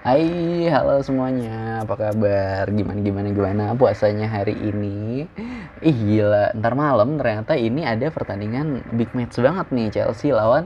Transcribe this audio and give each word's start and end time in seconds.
Hai, 0.00 0.24
halo 0.72 1.04
semuanya. 1.04 1.84
Apa 1.84 1.94
kabar? 2.02 2.64
Gimana 2.72 3.00
gimana 3.04 3.28
gimana 3.36 3.62
puasanya 3.76 4.26
hari 4.32 4.56
ini? 4.56 5.28
Ih 5.84 5.96
gila, 6.08 6.56
ntar 6.56 6.72
malam 6.72 7.20
ternyata 7.20 7.52
ini 7.66 7.84
ada 7.84 8.08
pertandingan 8.08 8.66
big 8.98 9.12
match 9.12 9.36
banget 9.44 9.66
nih 9.76 9.86
Chelsea 9.94 10.32
lawan 10.32 10.64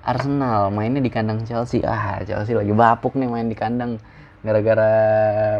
Arsenal. 0.00 0.72
Mainnya 0.72 1.00
di 1.04 1.12
kandang 1.12 1.44
Chelsea. 1.48 1.84
Ah, 1.84 2.24
Chelsea 2.28 2.56
lagi 2.56 2.72
bapuk 2.72 3.12
nih 3.20 3.28
main 3.28 3.48
di 3.52 3.56
kandang. 3.62 4.00
Gara-gara 4.46 4.92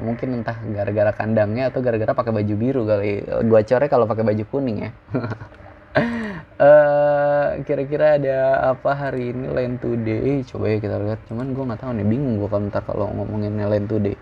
mungkin 0.00 0.41
entah 0.41 0.57
gara-gara 0.77 1.12
kandangnya 1.12 1.68
atau 1.68 1.80
gara-gara 1.84 2.12
pakai 2.16 2.32
baju 2.32 2.55
biru 2.57 2.82
kali. 2.89 3.21
Gua 3.48 3.61
core 3.68 3.87
kalau 3.93 4.07
pakai 4.09 4.25
baju 4.25 4.45
kuning 4.48 4.79
ya. 4.89 4.91
Eh, 6.61 7.64
kira-kira 7.64 8.20
ada 8.20 8.36
apa 8.77 8.92
hari 8.92 9.32
ini 9.32 9.48
Line 9.48 9.80
Today? 9.80 10.45
Coba 10.45 10.68
ya 10.68 10.77
kita 10.77 11.00
lihat. 11.00 11.24
Cuman 11.24 11.56
gue 11.56 11.64
nggak 11.64 11.80
tahu 11.80 11.92
nih, 11.96 12.04
bingung 12.04 12.36
gue 12.36 12.48
kalau 12.52 12.68
ntar 12.68 12.84
kalau 12.84 13.09
ngomongin 13.16 13.56
Line 13.56 13.88
Today. 13.88 14.16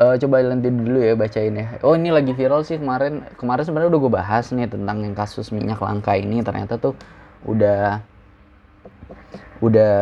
Eh, 0.00 0.14
coba 0.16 0.40
Line 0.40 0.64
Today 0.64 0.80
dulu 0.80 0.98
ya 1.04 1.12
bacain 1.12 1.52
ya. 1.52 1.66
Oh 1.84 1.92
ini 1.92 2.08
lagi 2.08 2.32
viral 2.32 2.64
sih 2.64 2.80
kemarin. 2.80 3.28
Kemarin 3.36 3.62
sebenarnya 3.68 3.90
udah 3.92 4.00
gue 4.00 4.12
bahas 4.16 4.48
nih 4.48 4.64
tentang 4.64 5.04
yang 5.04 5.12
kasus 5.12 5.52
minyak 5.52 5.76
langka 5.84 6.16
ini. 6.16 6.40
Ternyata 6.40 6.80
tuh 6.80 6.96
udah 7.44 8.00
udah 9.60 9.94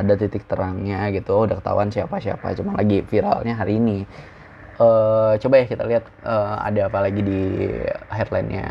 ada 0.00 0.12
titik 0.16 0.48
terangnya 0.48 1.12
gitu. 1.12 1.30
Oh, 1.36 1.44
udah 1.44 1.60
ketahuan 1.60 1.92
siapa-siapa. 1.92 2.56
Cuma 2.56 2.72
lagi 2.72 3.04
viralnya 3.04 3.52
hari 3.60 3.76
ini. 3.76 4.08
Eh, 4.80 5.32
coba 5.44 5.54
ya 5.60 5.66
kita 5.68 5.84
lihat 5.84 6.04
eh, 6.24 6.54
ada 6.72 6.80
apa 6.88 6.98
lagi 7.04 7.20
di 7.20 7.40
headline-nya 8.08 8.66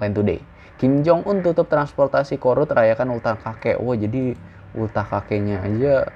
Line 0.00 0.14
Today. 0.14 0.40
Kim 0.76 1.00
Jong 1.00 1.24
Un 1.24 1.40
tutup 1.40 1.72
transportasi 1.72 2.36
korut 2.36 2.68
rayakan 2.68 3.16
ultah 3.16 3.40
kakek. 3.40 3.80
Wah 3.80 3.96
jadi 3.96 4.36
ultah 4.76 5.08
kakeknya 5.08 5.64
aja 5.64 6.12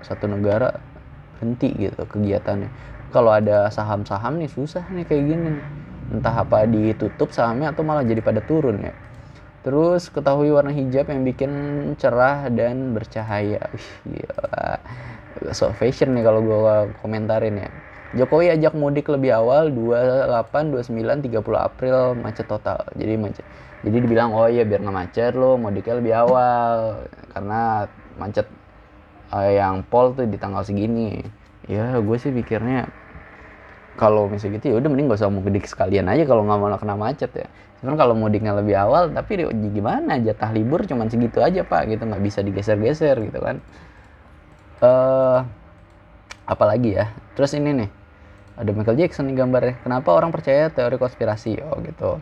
satu 0.00 0.30
negara 0.30 0.80
henti 1.44 1.68
gitu 1.76 2.08
kegiatannya. 2.08 2.72
Kalau 3.12 3.32
ada 3.32 3.68
saham-saham 3.68 4.40
nih 4.40 4.48
susah 4.48 4.84
nih 4.92 5.04
kayak 5.04 5.24
gini. 5.28 5.52
Entah 6.08 6.40
apa 6.40 6.64
ditutup 6.64 7.36
sahamnya 7.36 7.72
atau 7.72 7.84
malah 7.84 8.04
jadi 8.04 8.24
pada 8.24 8.40
turun 8.40 8.80
ya. 8.80 8.96
Terus 9.60 10.08
ketahui 10.08 10.48
warna 10.48 10.72
hijab 10.72 11.12
yang 11.12 11.20
bikin 11.28 11.52
cerah 12.00 12.48
dan 12.48 12.96
bercahaya. 12.96 13.60
Wih, 13.76 14.16
gila. 14.16 14.80
So 15.52 15.68
fashion 15.76 16.16
nih 16.16 16.24
kalau 16.24 16.40
gue 16.40 16.96
komentarin 17.04 17.60
ya. 17.60 17.68
Jokowi 18.16 18.48
ajak 18.56 18.72
mudik 18.72 19.12
lebih 19.12 19.36
awal 19.36 19.68
28, 19.68 20.72
29, 20.72 21.20
30 21.28 21.60
April 21.60 21.96
macet 22.16 22.48
total. 22.48 22.80
Jadi 22.96 23.14
macet. 23.20 23.44
Jadi 23.84 23.96
dibilang 24.00 24.32
oh 24.32 24.48
iya 24.48 24.64
biar 24.64 24.80
nggak 24.80 24.96
macet 24.96 25.32
lo 25.36 25.60
mudiknya 25.60 25.94
lebih 26.00 26.14
awal 26.16 27.04
karena 27.36 27.86
macet 28.18 28.46
eh, 29.36 29.60
yang 29.60 29.84
pol 29.86 30.16
tuh 30.16 30.24
di 30.24 30.40
tanggal 30.40 30.64
segini. 30.64 31.20
Ya 31.68 32.00
gue 32.00 32.16
sih 32.16 32.32
pikirnya 32.32 32.88
kalau 33.98 34.30
misalnya 34.30 34.62
gitu 34.62 34.72
ya 34.72 34.74
udah 34.78 34.88
mending 34.94 35.10
gak 35.10 35.18
usah 35.20 35.30
mudik 35.32 35.66
sekalian 35.66 36.06
aja 36.06 36.22
kalau 36.22 36.46
nggak 36.46 36.58
mau 36.58 36.70
kena 36.78 36.94
macet 36.96 37.30
ya. 37.34 37.48
Cuman 37.82 37.94
kalau 37.98 38.14
mudiknya 38.16 38.54
lebih 38.56 38.74
awal 38.78 39.10
tapi 39.12 39.44
gimana 39.74 40.18
jatah 40.22 40.50
libur 40.54 40.82
cuman 40.86 41.06
segitu 41.12 41.42
aja 41.42 41.62
pak 41.66 41.92
gitu 41.92 42.02
nggak 42.08 42.22
bisa 42.22 42.40
digeser-geser 42.46 43.16
gitu 43.20 43.38
kan. 43.42 43.60
Eh 44.80 45.38
apalagi 46.48 46.96
ya 46.96 47.12
terus 47.36 47.52
ini 47.52 47.70
nih 47.84 47.97
ada 48.58 48.70
Michael 48.74 48.98
Jackson 48.98 49.30
nih 49.30 49.38
gambarnya. 49.38 49.74
Kenapa 49.86 50.10
orang 50.10 50.34
percaya 50.34 50.66
teori 50.68 50.98
konspirasi? 50.98 51.62
Oh 51.62 51.78
gitu. 51.78 52.18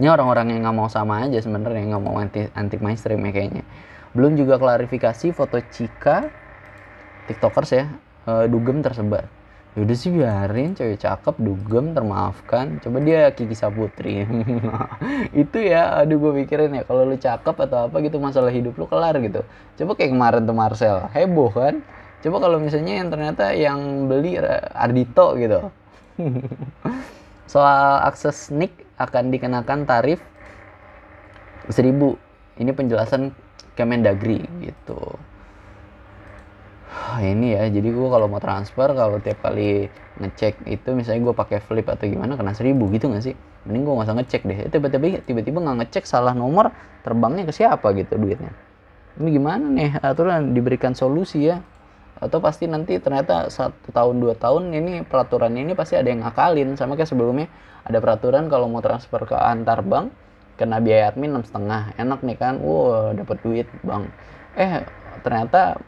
Ini 0.00 0.08
orang-orang 0.08 0.54
yang 0.56 0.64
nggak 0.64 0.76
mau 0.78 0.88
sama 0.88 1.26
aja 1.26 1.42
sebenarnya 1.42 1.84
nggak 1.92 2.02
mau 2.02 2.16
anti 2.16 2.48
anti 2.56 2.76
mainstream 2.80 3.20
ya 3.28 3.32
kayaknya. 3.34 3.64
Belum 4.16 4.32
juga 4.38 4.56
klarifikasi 4.56 5.36
foto 5.36 5.60
Cika 5.60 6.32
tiktokers 7.28 7.70
ya 7.76 7.84
eh, 8.24 8.46
dugem 8.48 8.80
tersebar. 8.80 9.28
Yaudah 9.76 9.94
sih 9.94 10.10
biarin 10.10 10.74
cewek 10.74 10.98
cakep 10.98 11.34
dugem 11.38 11.94
termaafkan. 11.94 12.80
Coba 12.82 12.98
dia 13.04 13.30
Kiki 13.30 13.54
Saputri. 13.54 14.26
Itu 15.44 15.58
ya 15.60 16.02
aduh 16.02 16.18
gue 16.18 16.32
pikirin 16.42 16.72
ya. 16.74 16.82
Kalau 16.82 17.04
lu 17.06 17.14
cakep 17.14 17.54
atau 17.68 17.86
apa 17.86 17.96
gitu 18.02 18.16
masalah 18.18 18.50
hidup 18.50 18.74
lu 18.74 18.88
kelar 18.90 19.14
gitu. 19.22 19.44
Coba 19.78 19.92
kayak 19.94 20.10
kemarin 20.16 20.42
tuh 20.48 20.56
Marcel. 20.56 21.06
Heboh 21.14 21.52
kan 21.52 21.74
coba 22.18 22.36
kalau 22.42 22.58
misalnya 22.58 22.98
yang 22.98 23.08
ternyata 23.08 23.54
yang 23.54 24.10
beli 24.10 24.38
Ardito 24.74 25.38
gitu. 25.38 25.58
Soal 27.52 28.04
akses 28.04 28.50
NIK 28.52 28.72
akan 28.98 29.30
dikenakan 29.30 29.86
tarif 29.88 30.20
1000 31.70 31.94
ini 32.58 32.70
penjelasan 32.74 33.30
Kemendagri 33.78 34.42
gitu. 34.66 34.98
Wah, 36.88 37.22
ini 37.22 37.54
ya 37.54 37.70
jadi 37.70 37.88
gue 37.94 38.08
kalau 38.10 38.26
mau 38.26 38.42
transfer 38.42 38.90
kalau 38.90 39.22
tiap 39.22 39.38
kali 39.38 39.86
ngecek 40.18 40.66
itu 40.66 40.88
misalnya 40.98 41.30
gue 41.30 41.34
pakai 41.38 41.62
flip 41.62 41.86
atau 41.86 42.10
gimana 42.10 42.34
kena 42.34 42.52
1000 42.52 42.74
gitu 42.90 43.06
nggak 43.06 43.22
sih? 43.22 43.34
Mending 43.70 43.82
gue 43.86 43.94
nggak 43.94 44.08
usah 44.10 44.16
ngecek 44.18 44.42
deh. 44.42 44.58
Eh, 44.66 44.70
tiba-tiba 44.72 45.22
tiba-tiba 45.22 45.58
nggak 45.62 45.76
ngecek 45.86 46.04
salah 46.10 46.34
nomor 46.34 46.74
terbangnya 47.06 47.46
ke 47.46 47.54
siapa 47.54 47.94
gitu 47.94 48.18
duitnya? 48.18 48.50
Ini 49.22 49.28
gimana 49.30 49.64
nih? 49.70 49.90
Aturan 50.02 50.50
diberikan 50.52 50.98
solusi 50.98 51.46
ya 51.46 51.62
atau 52.18 52.42
pasti 52.42 52.66
nanti 52.66 52.98
ternyata 52.98 53.46
satu 53.46 53.94
tahun 53.94 54.18
dua 54.18 54.34
tahun 54.34 54.74
ini 54.74 55.06
peraturan 55.06 55.54
ini 55.54 55.72
pasti 55.78 55.94
ada 55.94 56.10
yang 56.10 56.26
ngakalin. 56.26 56.74
Sama 56.74 56.98
kayak 56.98 57.14
sebelumnya 57.14 57.46
ada 57.86 58.02
peraturan 58.02 58.50
kalau 58.50 58.66
mau 58.66 58.82
transfer 58.82 59.22
ke 59.22 59.38
antar 59.38 59.86
bank 59.86 60.10
kena 60.58 60.82
biaya 60.82 61.14
admin 61.14 61.30
enam 61.30 61.46
setengah. 61.46 61.94
Enak 61.94 62.26
nih 62.26 62.36
kan? 62.36 62.58
Wow 62.58 63.14
dapat 63.14 63.38
duit 63.46 63.68
bang. 63.86 64.10
Eh 64.58 64.82
ternyata 65.22 65.78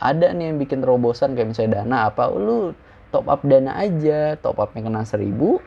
ada 0.00 0.32
nih 0.32 0.48
yang 0.48 0.56
bikin 0.56 0.80
terobosan 0.80 1.36
kayak 1.36 1.52
misalnya 1.52 1.84
dana 1.84 2.08
apa 2.08 2.32
lu 2.32 2.72
top 3.12 3.28
up 3.28 3.44
dana 3.44 3.76
aja. 3.76 4.40
Top 4.40 4.56
upnya 4.56 4.80
kena 4.88 5.04
seribu 5.04 5.60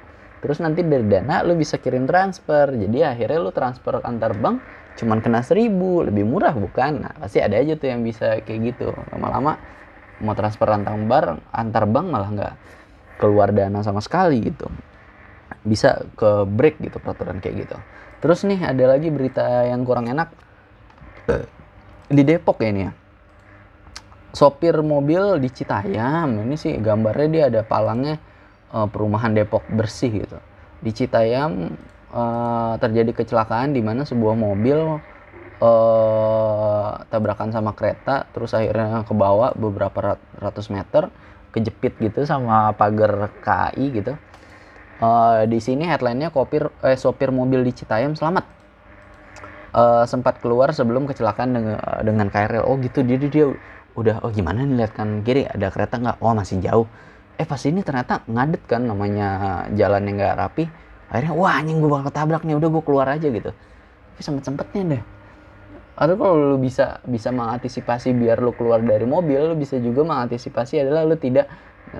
terus 0.43 0.59
nanti 0.59 0.83
dari 0.83 1.05
dana 1.05 1.45
lu 1.45 1.53
bisa 1.53 1.77
kirim 1.77 2.09
transfer. 2.09 2.73
Jadi 2.73 3.05
akhirnya 3.05 3.39
lu 3.39 3.53
transfer 3.53 4.01
antar 4.01 4.33
bank 4.33 4.57
cuman 4.97 5.21
kena 5.21 5.45
seribu. 5.45 6.01
Lebih 6.01 6.25
murah 6.25 6.57
bukan? 6.57 7.05
Nah 7.05 7.13
pasti 7.21 7.45
ada 7.45 7.61
aja 7.61 7.77
tuh 7.77 7.93
yang 7.93 8.01
bisa 8.01 8.41
kayak 8.41 8.73
gitu. 8.73 8.89
Lama-lama 9.13 9.61
mau 10.23 10.33
transfer 10.33 10.65
antar 10.71 10.95
bank 10.95 11.43
antar 11.51 11.83
bank 11.83 12.07
malah 12.07 12.29
nggak 12.31 12.53
keluar 13.19 13.51
dana 13.51 13.83
sama 13.83 13.99
sekali 13.99 14.39
gitu. 14.43 14.67
Bisa 15.63 16.03
ke 16.15 16.47
break 16.47 16.79
gitu 16.81 16.97
peraturan 16.99 17.39
kayak 17.43 17.67
gitu. 17.67 17.77
Terus 18.23 18.47
nih 18.47 18.59
ada 18.63 18.95
lagi 18.95 19.11
berita 19.11 19.67
yang 19.67 19.83
kurang 19.83 20.07
enak. 20.07 20.31
Di 22.07 22.23
Depok 22.23 22.59
ya 22.63 22.67
ini 22.71 22.81
ya. 22.87 22.91
Sopir 24.33 24.79
mobil 24.81 25.39
di 25.39 25.51
Citayam. 25.51 26.41
Ini 26.47 26.55
sih 26.57 26.73
gambarnya 26.79 27.27
dia 27.29 27.43
ada 27.51 27.61
palangnya 27.63 28.19
eh, 28.71 28.87
perumahan 28.87 29.31
Depok 29.35 29.63
bersih 29.71 30.23
gitu. 30.23 30.39
Di 30.83 30.91
Citayam 30.91 31.75
eh, 32.11 32.73
terjadi 32.79 33.11
kecelakaan 33.23 33.71
di 33.71 33.79
mana 33.79 34.03
sebuah 34.03 34.35
mobil 34.35 34.99
eh, 35.63 36.91
tabrakan 37.11 37.49
sama 37.55 37.71
kereta 37.77 38.15
terus 38.33 38.51
akhirnya 38.57 39.07
ke 39.07 39.13
bawah 39.15 39.49
beberapa 39.55 39.99
rat- 40.13 40.27
ratus 40.43 40.67
meter 40.75 41.03
kejepit 41.53 41.93
gitu 42.01 42.19
sama 42.25 42.73
pagar 42.79 43.29
KAI 43.45 43.87
gitu 43.99 44.15
Eh, 45.03 45.43
di 45.51 45.59
sini 45.59 45.83
headline-nya 45.83 46.29
kopir 46.31 46.71
eh, 46.87 46.95
sopir 46.95 47.29
mobil 47.33 47.61
di 47.67 47.73
Citayam 47.75 48.13
selamat 48.15 48.45
eh, 49.75 50.03
sempat 50.09 50.39
keluar 50.43 50.71
sebelum 50.75 51.05
kecelakaan 51.09 51.49
dengan, 51.55 51.77
dengan 52.03 52.27
KRL. 52.31 52.63
Oh 52.67 52.77
gitu, 52.81 53.01
dia, 53.05 53.17
dia, 53.19 53.45
udah, 53.97 54.23
oh 54.25 54.31
gimana 54.33 54.65
nih 54.65 54.83
lihat 54.85 54.93
kan 54.95 55.21
kiri 55.25 55.45
ada 55.47 55.69
kereta 55.73 55.99
nggak? 56.01 56.17
Oh 56.23 56.33
masih 56.35 56.59
jauh. 56.63 56.87
Eh 57.37 57.45
pas 57.49 57.59
ini 57.65 57.81
ternyata 57.81 58.21
ngadet 58.29 58.61
kan 58.69 58.81
namanya 58.85 59.27
jalan 59.73 60.01
yang 60.09 60.15
nggak 60.21 60.35
rapi. 60.37 60.65
Akhirnya 61.09 61.33
wah 61.37 61.53
anjing 61.59 61.77
gue 61.81 61.89
bakal 61.89 62.09
ketabrak 62.09 62.41
nih, 62.45 62.55
udah 62.57 62.69
gue 62.69 62.83
keluar 62.85 63.07
aja 63.09 63.27
gitu. 63.29 63.51
Tapi 64.13 64.21
sempet-sempetnya 64.21 64.81
deh. 64.97 65.03
Atau 65.93 66.17
kalau 66.17 66.35
lu 66.55 66.57
bisa 66.57 66.97
bisa 67.05 67.29
mengantisipasi 67.29 68.17
biar 68.17 68.41
lu 68.41 68.53
keluar 68.57 68.81
dari 68.81 69.05
mobil, 69.05 69.53
lu 69.53 69.55
bisa 69.57 69.77
juga 69.77 70.01
mengantisipasi 70.01 70.81
adalah 70.81 71.05
lu 71.05 71.15
tidak 71.17 71.45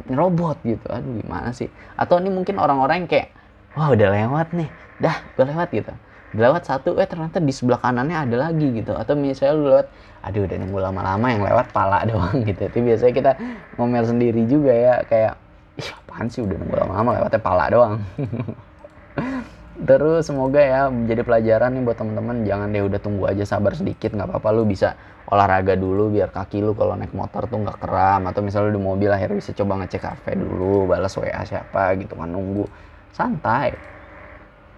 nyerobot 0.09 0.57
gitu. 0.65 0.85
Aduh 0.89 1.21
gimana 1.21 1.53
sih? 1.53 1.69
Atau 1.94 2.17
ini 2.17 2.33
mungkin 2.33 2.57
orang-orang 2.57 3.06
yang 3.06 3.09
kayak 3.09 3.29
wah 3.77 3.94
udah 3.94 4.09
lewat 4.09 4.47
nih, 4.57 4.69
dah 4.97 5.17
gue 5.38 5.45
lewat 5.45 5.69
gitu. 5.73 5.94
Udah 6.33 6.41
lewat 6.50 6.63
satu, 6.65 6.97
eh 6.97 7.06
ternyata 7.06 7.38
di 7.38 7.53
sebelah 7.53 7.77
kanannya 7.77 8.17
ada 8.17 8.50
lagi 8.50 8.73
gitu. 8.73 8.97
Atau 8.97 9.13
misalnya 9.13 9.53
lu 9.53 9.65
lewat, 9.69 9.88
aduh 10.25 10.41
udah 10.50 10.57
nunggu 10.57 10.79
lama-lama 10.81 11.25
yang 11.29 11.41
lewat 11.45 11.69
pala 11.69 12.01
doang 12.09 12.41
gitu. 12.41 12.62
Itu 12.65 12.79
biasanya 12.81 13.13
kita 13.13 13.31
ngomel 13.77 14.03
sendiri 14.09 14.41
juga 14.50 14.73
ya 14.73 14.94
kayak 15.06 15.33
ih 15.77 15.89
apaan 15.89 16.29
sih 16.33 16.41
udah 16.41 16.57
nunggu 16.57 16.75
lama-lama 16.81 17.09
lewatnya 17.21 17.41
pala 17.41 17.65
doang. 17.69 17.95
Terus 19.73 20.29
semoga 20.29 20.61
ya 20.61 20.85
menjadi 20.93 21.25
pelajaran 21.25 21.73
nih 21.73 21.81
buat 21.81 21.97
teman-teman 21.97 22.45
jangan 22.45 22.69
deh 22.69 22.85
udah 22.85 22.99
tunggu 23.01 23.25
aja 23.25 23.41
sabar 23.41 23.73
sedikit 23.73 24.13
nggak 24.13 24.29
apa-apa. 24.29 24.49
Lu 24.53 24.69
bisa 24.69 24.93
olahraga 25.25 25.73
dulu 25.73 26.13
biar 26.13 26.29
kaki 26.29 26.61
lu 26.61 26.77
kalau 26.77 26.93
naik 26.93 27.11
motor 27.17 27.49
tuh 27.49 27.57
nggak 27.57 27.81
kram. 27.81 28.29
Atau 28.29 28.45
misalnya 28.45 28.77
di 28.77 28.81
mobil 28.81 29.09
akhirnya 29.09 29.41
bisa 29.41 29.51
coba 29.57 29.81
ngecek 29.81 30.01
kafe 30.05 30.37
dulu 30.37 30.85
balas 30.85 31.17
WA 31.17 31.41
siapa 31.41 31.97
gitu 31.97 32.13
kan 32.13 32.29
nunggu. 32.29 32.69
Santai. 33.09 33.73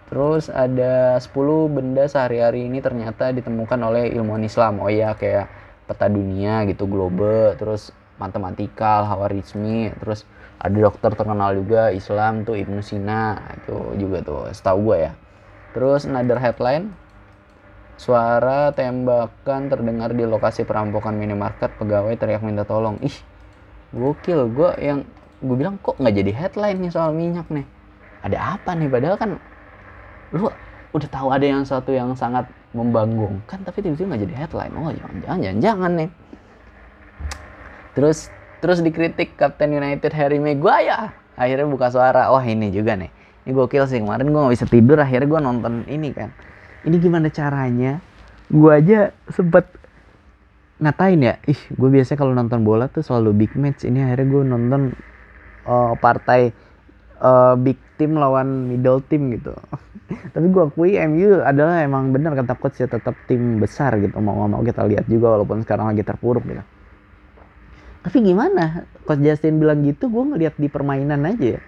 Terus 0.07 0.47
ada 0.47 1.19
10 1.19 1.67
benda 1.67 2.07
sehari-hari 2.07 2.71
ini 2.71 2.79
ternyata 2.79 3.35
ditemukan 3.35 3.79
oleh 3.83 4.15
ilmuwan 4.15 4.47
Islam. 4.47 4.79
Oh 4.79 4.87
iya 4.87 5.11
kayak 5.11 5.51
peta 5.85 6.09
dunia 6.09 6.65
gitu 6.65 6.89
globe 6.89 7.53
terus 7.61 7.93
matematikal 8.17 9.05
hawarizmi 9.05 9.93
terus 10.01 10.25
ada 10.65 10.77
dokter 10.81 11.13
terkenal 11.13 11.53
juga 11.53 11.93
Islam 11.93 12.41
tuh 12.41 12.57
Ibnu 12.57 12.81
Sina 12.81 13.37
itu 13.53 13.77
juga 14.01 14.25
tuh 14.25 14.49
setahu 14.49 14.91
gue 14.91 14.97
ya. 15.05 15.11
Terus 15.77 16.09
another 16.09 16.41
headline 16.41 16.89
suara 17.95 18.73
tembakan 18.73 19.69
terdengar 19.69 20.11
di 20.11 20.25
lokasi 20.25 20.65
perampokan 20.65 21.15
minimarket 21.15 21.69
pegawai 21.77 22.17
teriak 22.17 22.41
minta 22.41 22.65
tolong. 22.65 22.97
Ih 23.05 23.13
gokil 23.93 24.49
gue 24.51 24.69
yang 24.81 25.05
gue 25.45 25.55
bilang 25.55 25.77
kok 25.85 26.01
nggak 26.01 26.15
jadi 26.17 26.31
headline 26.33 26.81
nih 26.81 26.91
soal 26.91 27.13
minyak 27.13 27.45
nih? 27.53 27.65
Ada 28.25 28.57
apa 28.57 28.73
nih? 28.73 28.89
Padahal 28.89 29.15
kan 29.21 29.29
lu 30.33 30.49
udah 30.97 31.09
tahu 31.13 31.27
ada 31.29 31.45
yang 31.45 31.61
satu 31.61 31.93
yang 31.93 32.17
sangat 32.17 32.49
membanggongkan 32.73 33.61
tapi 33.61 33.85
tiba-tiba 33.85 34.17
nggak 34.17 34.23
jadi 34.25 34.35
headline. 34.41 34.73
Oh 34.73 34.89
jangan 34.89 35.15
jangan 35.21 35.39
jangan 35.39 35.59
jangan 35.61 35.91
nih. 35.93 36.09
Terus 37.95 38.17
terus 38.65 38.81
dikritik 38.81 39.37
Kapten 39.37 39.77
United 39.77 40.09
Harry 40.17 40.41
Maguire. 40.41 41.13
Akhirnya 41.37 41.69
buka 41.69 41.93
suara 41.93 42.33
wah 42.33 42.41
ini 42.41 42.73
juga 42.73 42.97
nih. 42.97 43.13
Ini 43.45 43.53
gokil 43.53 43.85
sih. 43.85 44.01
Kemarin 44.01 44.33
gue 44.33 44.41
nggak 44.41 44.55
bisa 44.57 44.65
tidur 44.65 44.97
akhirnya 44.97 45.29
gue 45.29 45.41
nonton 45.45 45.73
ini 45.85 46.09
kan. 46.09 46.33
Ini 46.81 46.97
gimana 46.97 47.29
caranya? 47.29 48.01
Gue 48.49 48.73
aja 48.73 49.13
sempet 49.29 49.69
ngatain 50.81 51.21
ya 51.23 51.39
ih 51.47 51.55
gue 51.71 51.87
biasanya 51.87 52.19
kalau 52.19 52.33
nonton 52.33 52.65
bola 52.65 52.89
tuh 52.89 53.05
selalu 53.05 53.45
big 53.45 53.53
match. 53.53 53.85
Ini 53.85 54.01
akhirnya 54.09 54.27
gue 54.33 54.41
nonton 54.49 54.81
uh, 55.69 55.93
partai 56.01 56.49
uh, 57.21 57.53
big 57.61 57.77
team 58.01 58.17
lawan 58.17 58.65
middle 58.65 58.97
team 59.05 59.29
gitu. 59.29 59.53
Tapi 60.33 60.47
gue 60.49 60.63
akui 60.65 60.97
MU 61.05 61.37
adalah 61.45 61.85
emang 61.85 62.09
benar 62.09 62.33
kata 62.33 62.57
coach 62.57 62.81
ya 62.81 62.89
tetap 62.89 63.13
tim 63.29 63.61
besar 63.61 63.93
gitu. 64.01 64.17
Mau 64.17 64.41
nggak 64.41 64.49
mau 64.57 64.61
kita 64.65 64.81
lihat 64.89 65.05
juga 65.05 65.37
walaupun 65.37 65.61
sekarang 65.61 65.93
lagi 65.93 66.01
terpuruk 66.01 66.41
gitu 66.49 66.65
tapi 68.05 68.21
gimana? 68.21 68.85
Coach 69.09 69.25
Justin 69.25 69.57
bilang 69.57 69.81
gitu 69.81 70.13
gue 70.13 70.23
ngeliat 70.29 70.53
di 70.61 70.69
permainan 70.69 71.25
aja 71.25 71.57
ya. 71.57 71.61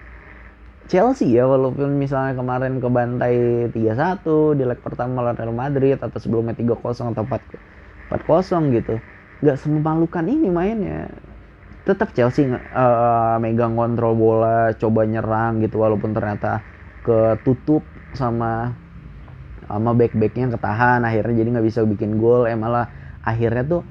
Chelsea 0.88 1.34
ya 1.34 1.50
walaupun 1.50 1.98
misalnya 1.98 2.38
kemarin 2.38 2.78
ke 2.78 2.88
bantai 2.88 3.36
3-1 3.74 4.56
di 4.56 4.64
leg 4.64 4.80
pertama 4.80 5.20
lawan 5.26 5.36
Real 5.36 5.52
Madrid 5.52 5.98
atau 5.98 6.16
sebelumnya 6.22 6.54
3-0 6.54 7.12
atau 7.12 7.24
4 7.26 8.22
4-0 8.24 8.78
gitu. 8.78 8.96
Nggak 9.42 9.58
sememalukan 9.66 10.26
ini 10.30 10.48
mainnya. 10.54 11.10
Tetap 11.84 12.14
Chelsea 12.14 12.48
uh, 12.54 13.36
megang 13.42 13.74
kontrol 13.74 14.14
bola 14.14 14.78
coba 14.78 15.10
nyerang 15.10 15.60
gitu 15.66 15.82
walaupun 15.82 16.14
ternyata 16.14 16.62
ketutup 17.02 17.82
sama 18.14 18.78
sama 19.68 19.92
back-backnya 19.92 20.54
ketahan 20.56 21.04
akhirnya 21.04 21.34
jadi 21.44 21.50
nggak 21.58 21.68
bisa 21.68 21.82
bikin 21.84 22.22
gol. 22.22 22.46
Eh 22.46 22.54
malah 22.56 22.88
akhirnya 23.26 23.66
tuh 23.66 23.82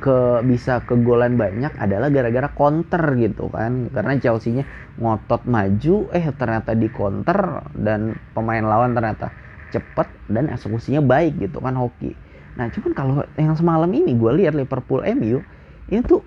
ke 0.00 0.40
bisa 0.48 0.80
kegolan 0.88 1.36
banyak 1.36 1.70
adalah 1.76 2.08
gara-gara 2.08 2.48
counter 2.50 3.02
gitu 3.20 3.52
kan. 3.52 3.92
Karena 3.92 4.16
Chelsea-nya 4.16 4.64
ngotot 4.96 5.44
maju 5.44 6.08
eh 6.10 6.24
ternyata 6.34 6.72
di 6.72 6.88
counter 6.88 7.68
dan 7.76 8.16
pemain 8.32 8.64
lawan 8.64 8.96
ternyata 8.96 9.30
cepet 9.70 10.08
dan 10.26 10.50
eksekusinya 10.50 11.04
baik 11.04 11.38
gitu 11.38 11.62
kan 11.62 11.78
hoki. 11.78 12.16
Nah 12.58 12.66
cuman 12.72 12.92
kalau 12.96 13.22
yang 13.38 13.54
semalam 13.54 13.90
ini 13.92 14.18
gue 14.18 14.32
lihat 14.42 14.58
Liverpool 14.58 15.06
MU 15.14 15.44
ini 15.92 16.00
tuh 16.02 16.24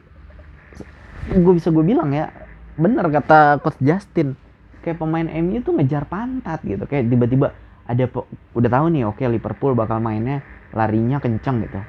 gue 1.34 1.54
bisa 1.56 1.72
gue 1.72 1.84
bilang 1.84 2.12
ya 2.12 2.31
bener 2.80 3.06
kata 3.12 3.62
coach 3.62 3.80
Justin 3.84 4.36
kayak 4.84 5.00
pemain 5.00 5.28
MU 5.44 5.60
tuh 5.64 5.75
ngejar 5.75 6.08
pantat 6.08 6.64
gitu. 6.64 6.84
Kayak 6.88 7.12
tiba-tiba 7.12 7.48
ada 7.84 8.08
udah 8.56 8.70
tahu 8.72 8.86
nih 8.96 9.04
oke 9.04 9.20
okay, 9.20 9.28
Liverpool 9.28 9.75
bakal 9.75 10.00
mainnya 10.00 10.40
larinya 10.72 11.20
kenceng 11.20 11.68
gitu. 11.68 11.80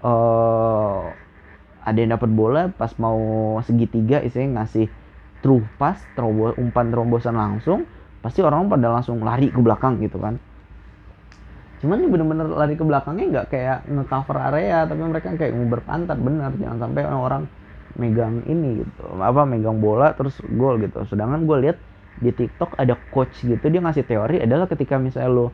Uh, 0.00 1.12
ada 1.90 1.98
yang 1.98 2.14
dapat 2.14 2.30
bola 2.30 2.70
pas 2.70 2.94
mau 3.02 3.58
segitiga 3.66 4.22
isinya 4.22 4.62
ngasih 4.62 4.86
true 5.42 5.66
pass 5.76 5.98
terobos 6.14 6.54
umpan 6.54 6.94
terombosan 6.94 7.34
langsung 7.34 7.82
pasti 8.22 8.44
orang 8.46 8.70
pada 8.70 8.86
langsung 8.92 9.18
lari 9.26 9.50
ke 9.50 9.58
belakang 9.58 9.98
gitu 9.98 10.22
kan. 10.22 10.38
Cuman 11.80 11.96
ini 12.04 12.08
bener-bener 12.12 12.46
lari 12.46 12.76
ke 12.76 12.84
belakangnya 12.84 13.26
nggak 13.26 13.46
kayak 13.50 13.78
ngecover 13.88 14.36
area 14.52 14.84
tapi 14.84 15.00
mereka 15.00 15.32
kayak 15.34 15.56
nguber 15.56 15.80
pantat 15.82 16.20
bener 16.20 16.52
jangan 16.60 16.78
sampai 16.86 17.02
orang 17.08 17.44
megang 17.98 18.44
ini 18.46 18.86
gitu 18.86 19.02
apa 19.18 19.42
megang 19.48 19.80
bola 19.82 20.14
terus 20.14 20.38
gol 20.54 20.78
gitu. 20.78 21.02
Sedangkan 21.08 21.48
gue 21.48 21.56
lihat 21.66 21.78
di 22.20 22.30
TikTok 22.30 22.76
ada 22.76 22.94
coach 23.10 23.32
gitu 23.42 23.64
dia 23.66 23.80
ngasih 23.80 24.04
teori 24.04 24.44
adalah 24.44 24.68
ketika 24.68 25.00
misalnya 25.00 25.32
lo 25.32 25.46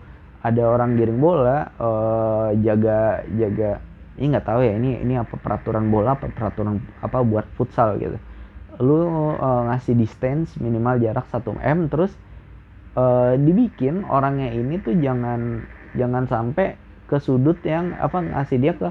ada 0.42 0.62
orang 0.66 0.98
giring 0.98 1.22
bola 1.22 1.70
uh, 1.78 2.50
jaga 2.58 3.22
jaga 3.38 3.78
ini 4.16 4.32
nggak 4.32 4.46
tahu 4.48 4.60
ya 4.64 4.72
ini 4.80 4.96
ini 5.04 5.20
apa 5.20 5.36
peraturan 5.36 5.92
bola 5.92 6.16
apa 6.16 6.32
peraturan 6.32 6.80
apa 7.04 7.20
buat 7.20 7.44
futsal 7.56 8.00
gitu. 8.00 8.16
Lu 8.80 9.08
uh, 9.36 9.68
ngasih 9.68 9.96
distance 9.96 10.56
minimal 10.56 11.00
jarak 11.00 11.28
1 11.28 11.44
m 11.60 11.78
terus 11.92 12.12
uh, 12.96 13.36
dibikin 13.36 14.04
orangnya 14.08 14.52
ini 14.52 14.80
tuh 14.80 14.96
jangan 14.96 15.64
jangan 15.96 16.24
sampai 16.28 16.76
ke 17.06 17.16
sudut 17.20 17.60
yang 17.62 17.92
apa 18.00 18.24
ngasih 18.24 18.58
dia 18.58 18.72
ke 18.72 18.88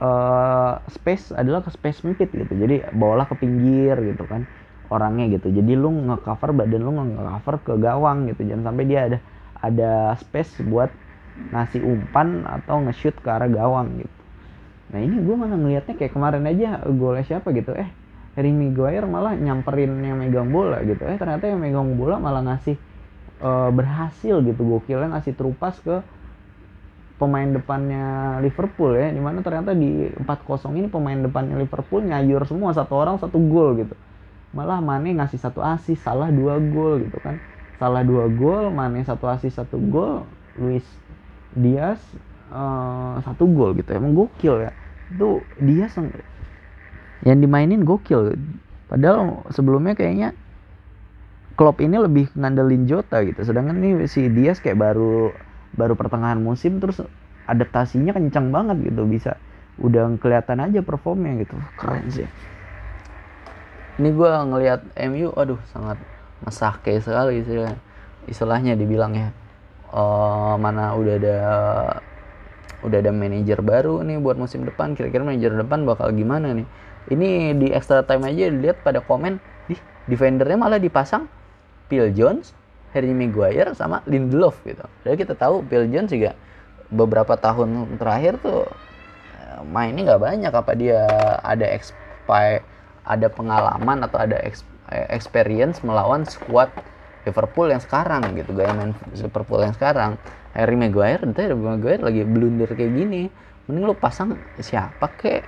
uh, 0.00 0.80
space 0.88 1.36
adalah 1.36 1.60
ke 1.60 1.70
space 1.72 2.00
sempit 2.00 2.32
gitu. 2.32 2.52
Jadi 2.56 2.88
bawalah 2.96 3.28
ke 3.28 3.36
pinggir 3.36 4.00
gitu 4.00 4.24
kan 4.24 4.48
orangnya 4.88 5.36
gitu. 5.36 5.52
Jadi 5.52 5.76
lu 5.76 5.92
ngecover 5.92 6.56
badan 6.56 6.80
lu 6.80 6.92
ngecover 6.96 7.54
ke 7.60 7.72
gawang 7.76 8.28
gitu. 8.32 8.40
Jangan 8.48 8.72
sampai 8.72 8.84
dia 8.88 9.00
ada 9.04 9.18
ada 9.60 9.92
space 10.16 10.64
buat 10.64 10.88
ngasih 11.52 11.84
umpan 11.84 12.48
atau 12.48 12.80
nge-shoot 12.88 13.12
ke 13.20 13.28
arah 13.28 13.48
gawang 13.48 14.00
gitu 14.00 14.16
nah 14.86 15.02
ini 15.02 15.18
gue 15.18 15.34
malah 15.34 15.58
ngelihatnya 15.58 15.94
kayak 15.98 16.14
kemarin 16.14 16.46
aja 16.46 16.82
golnya 16.86 17.26
siapa 17.26 17.50
gitu. 17.50 17.74
Eh 17.74 17.90
Harry 18.36 18.52
Maguire 18.52 19.08
malah 19.08 19.32
nyamperin 19.32 19.96
yang 20.04 20.20
megang 20.20 20.52
bola 20.52 20.84
gitu. 20.84 21.02
Eh 21.08 21.16
ternyata 21.16 21.48
yang 21.48 21.58
megang 21.58 21.96
bola 21.96 22.20
malah 22.20 22.44
ngasih 22.44 22.76
uh, 23.40 23.72
berhasil 23.72 24.44
gitu. 24.44 24.60
Gokilnya 24.60 25.16
ngasih 25.16 25.32
terupas 25.32 25.80
ke 25.80 26.04
pemain 27.16 27.48
depannya 27.48 28.36
Liverpool 28.44 28.92
ya. 28.92 29.08
Di 29.08 29.18
mana 29.24 29.40
ternyata 29.40 29.72
di 29.72 30.12
4-0 30.20 30.76
ini 30.76 30.88
pemain 30.92 31.16
depannya 31.16 31.56
Liverpool 31.56 32.04
nyayur 32.04 32.44
semua 32.44 32.76
satu 32.76 32.92
orang 32.94 33.16
satu 33.16 33.40
gol 33.40 33.80
gitu. 33.80 33.96
Malah 34.52 34.84
Mane 34.84 35.16
ngasih 35.16 35.40
satu 35.40 35.64
asis 35.64 35.96
salah 35.98 36.28
dua 36.28 36.60
gol 36.60 37.08
gitu 37.08 37.16
kan. 37.24 37.40
Salah 37.80 38.04
dua 38.04 38.28
gol 38.28 38.68
Mane 38.68 39.00
satu 39.00 39.32
asis 39.32 39.56
satu 39.56 39.80
gol. 39.80 40.28
Luis 40.60 40.84
Diaz 41.56 42.00
uh, 42.52 43.18
satu 43.22 43.46
gol 43.50 43.74
gitu. 43.78 43.90
Emang 43.94 44.12
gokil 44.14 44.68
ya. 44.68 44.72
Itu 45.10 45.42
Diaz 45.58 45.94
yang 47.24 47.38
dimainin 47.40 47.82
gokil. 47.82 48.36
Padahal 48.86 49.42
sebelumnya 49.50 49.98
kayaknya 49.98 50.36
Klopp 51.56 51.80
ini 51.80 51.96
lebih 51.96 52.28
ngandelin 52.36 52.84
Jota 52.84 53.24
gitu. 53.24 53.40
Sedangkan 53.40 53.80
ini 53.80 54.04
si 54.06 54.28
Diaz 54.28 54.60
kayak 54.60 54.76
baru 54.76 55.32
baru 55.72 55.96
pertengahan 55.96 56.36
musim 56.36 56.78
terus 56.78 57.00
adaptasinya 57.48 58.12
kencang 58.12 58.52
banget 58.52 58.92
gitu. 58.92 59.08
Bisa 59.08 59.40
udah 59.80 60.12
kelihatan 60.20 60.60
aja 60.60 60.84
performnya 60.84 61.40
gitu. 61.40 61.56
Keren 61.80 62.06
sih. 62.12 62.28
Ini 63.96 64.12
gue 64.12 64.28
ngelihat 64.28 64.80
MU 65.08 65.32
aduh 65.32 65.56
sangat 65.72 65.96
mesake 66.44 67.00
sekali 67.00 67.40
sih. 67.48 67.64
Istilahnya 68.28 68.76
dibilang 68.76 69.16
ya. 69.16 69.32
Uh, 69.86 70.58
mana 70.60 70.92
udah 70.98 71.14
ada 71.16 71.38
udah 72.86 72.98
ada 73.02 73.10
manajer 73.10 73.58
baru 73.60 74.00
nih 74.06 74.22
buat 74.22 74.38
musim 74.38 74.62
depan 74.62 74.94
kira-kira 74.94 75.26
manajer 75.26 75.50
depan 75.58 75.82
bakal 75.82 76.14
gimana 76.14 76.54
nih 76.54 76.66
ini 77.10 77.54
di 77.58 77.70
extra 77.74 78.02
time 78.06 78.26
aja 78.26 78.50
dilihat 78.50 78.82
pada 78.82 79.02
komen 79.02 79.42
di 79.66 79.74
defendernya 80.06 80.58
malah 80.58 80.78
dipasang 80.78 81.26
Phil 81.90 82.10
Jones 82.14 82.54
Harry 82.94 83.12
Maguire 83.12 83.76
sama 83.76 84.00
Lindelof 84.08 84.62
gitu. 84.64 84.82
Jadi 85.04 85.14
kita 85.20 85.34
tahu 85.36 85.60
Phil 85.68 85.86
Jones 85.92 86.10
juga 86.10 86.32
beberapa 86.88 87.34
tahun 87.36 87.98
terakhir 87.98 88.40
tuh 88.40 88.64
eh, 89.34 89.60
mainnya 89.66 90.14
nggak 90.14 90.22
banyak 90.22 90.52
apa 90.54 90.72
dia 90.78 91.02
ada 91.42 91.66
expi 91.66 92.62
ada 93.06 93.28
pengalaman 93.30 94.02
atau 94.06 94.18
ada 94.18 94.38
eh, 94.42 94.54
experience 95.12 95.82
melawan 95.82 96.26
squad 96.26 96.70
Liverpool 97.26 97.68
yang 97.74 97.82
sekarang 97.82 98.22
gitu. 98.38 98.54
Gaya 98.54 98.70
main 98.72 98.94
Liverpool 99.10 99.60
yang 99.66 99.74
sekarang. 99.74 100.14
Harry 100.54 100.78
Maguire 100.78 101.20
itu 101.26 101.40
Harry 101.42 101.58
Maguire 101.58 102.00
lagi 102.00 102.22
blunder 102.22 102.70
kayak 102.70 102.92
gini. 102.94 103.28
Mending 103.66 103.84
lu 103.90 103.94
pasang 103.98 104.38
siapa 104.62 105.10
kek? 105.18 105.42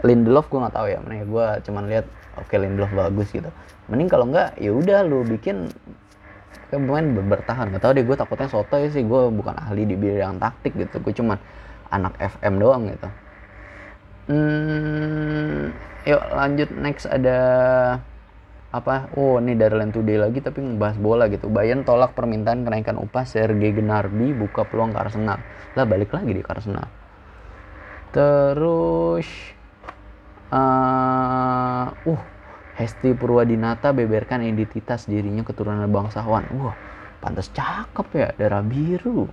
Lindelof 0.00 0.48
gue 0.48 0.58
nggak 0.58 0.74
tahu 0.74 0.86
ya. 0.88 0.98
Mending 1.04 1.28
gue 1.28 1.46
cuman 1.68 1.84
lihat 1.92 2.06
oke 2.40 2.48
okay, 2.48 2.56
Lindelof 2.56 2.90
bagus 2.96 3.28
gitu. 3.30 3.52
Mending 3.92 4.08
kalau 4.08 4.24
nggak 4.32 4.56
ya 4.56 4.72
udah 4.72 5.04
lu 5.04 5.22
bikin 5.28 5.68
pemain 6.72 7.04
bertahan. 7.04 7.68
Gak 7.76 7.82
tau 7.84 7.92
deh 7.92 8.02
gue 8.06 8.16
takutnya 8.16 8.48
soto 8.48 8.80
ya 8.80 8.88
sih. 8.88 9.04
Gue 9.04 9.28
bukan 9.28 9.54
ahli 9.60 9.84
di 9.84 9.94
bidang 9.94 10.40
taktik 10.40 10.72
gitu. 10.72 11.04
Gue 11.04 11.12
cuman 11.12 11.36
anak 11.92 12.16
FM 12.16 12.56
doang 12.56 12.88
gitu. 12.88 13.08
Hmm, 14.30 15.74
yuk 16.06 16.22
lanjut. 16.32 16.70
Next 16.78 17.04
ada 17.10 17.38
apa 18.70 19.10
oh 19.18 19.42
ini 19.42 19.58
dari 19.58 19.74
Land 19.74 19.98
Today 19.98 20.18
lagi 20.18 20.38
tapi 20.38 20.62
ngebahas 20.62 20.96
bola 21.02 21.26
gitu 21.26 21.50
Bayern 21.50 21.82
tolak 21.82 22.14
permintaan 22.14 22.62
kenaikan 22.62 23.02
upah 23.02 23.26
Sergei 23.26 23.74
Gnabry 23.74 24.30
buka 24.30 24.62
peluang 24.62 24.94
ke 24.94 24.98
Arsenal 25.02 25.42
lah 25.74 25.86
balik 25.86 26.14
lagi 26.14 26.30
di 26.30 26.42
Arsenal 26.46 26.86
terus 28.14 29.26
uh, 30.54 31.90
uh 31.90 32.22
Hesti 32.80 33.12
Purwadinata 33.12 33.92
beberkan 33.92 34.40
identitas 34.40 35.04
dirinya 35.04 35.44
keturunan 35.44 35.84
bangsawan. 35.92 36.48
Wah, 36.56 36.72
pantas 37.20 37.52
cakep 37.52 38.06
ya, 38.16 38.28
darah 38.40 38.64
biru. 38.64 39.28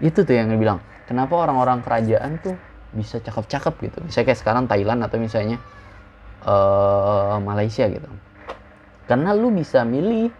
Itu 0.00 0.24
tuh 0.24 0.40
yang 0.40 0.48
bilang, 0.56 0.80
kenapa 1.04 1.36
orang-orang 1.36 1.84
kerajaan 1.84 2.40
tuh 2.40 2.56
bisa 2.96 3.20
cakep-cakep 3.20 3.92
gitu. 3.92 3.98
Misalnya 4.08 4.26
kayak 4.32 4.40
sekarang 4.40 4.64
Thailand 4.72 5.04
atau 5.04 5.20
misalnya 5.20 5.60
uh, 6.48 7.36
Malaysia 7.44 7.84
gitu. 7.92 8.08
Karena 9.06 9.30
lu 9.34 9.54
bisa 9.54 9.86
milih 9.86 10.34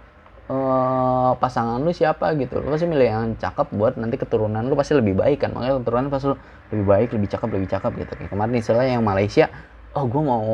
uh, 0.51 1.33
pasangan 1.39 1.79
lu 1.83 1.91
siapa 1.95 2.35
gitu. 2.39 2.61
Lu 2.63 2.69
pasti 2.75 2.87
milih 2.91 3.09
yang 3.09 3.27
cakep 3.39 3.71
buat 3.75 3.95
nanti 3.99 4.17
keturunan 4.19 4.63
lu 4.67 4.75
pasti 4.79 4.95
lebih 4.99 5.15
baik 5.19 5.39
kan. 5.47 5.51
Makanya 5.55 5.83
keturunan 5.83 6.07
pasti 6.11 6.29
lebih 6.75 6.87
baik, 6.87 7.09
lebih 7.17 7.29
cakep, 7.31 7.49
lebih 7.57 7.69
cakep 7.71 7.93
gitu. 8.03 8.13
Kayak 8.19 8.31
kemarin 8.35 8.55
istilahnya 8.59 8.93
yang 8.99 9.07
Malaysia 9.07 9.47
oh 9.97 10.05
gue 10.05 10.23
mau 10.23 10.45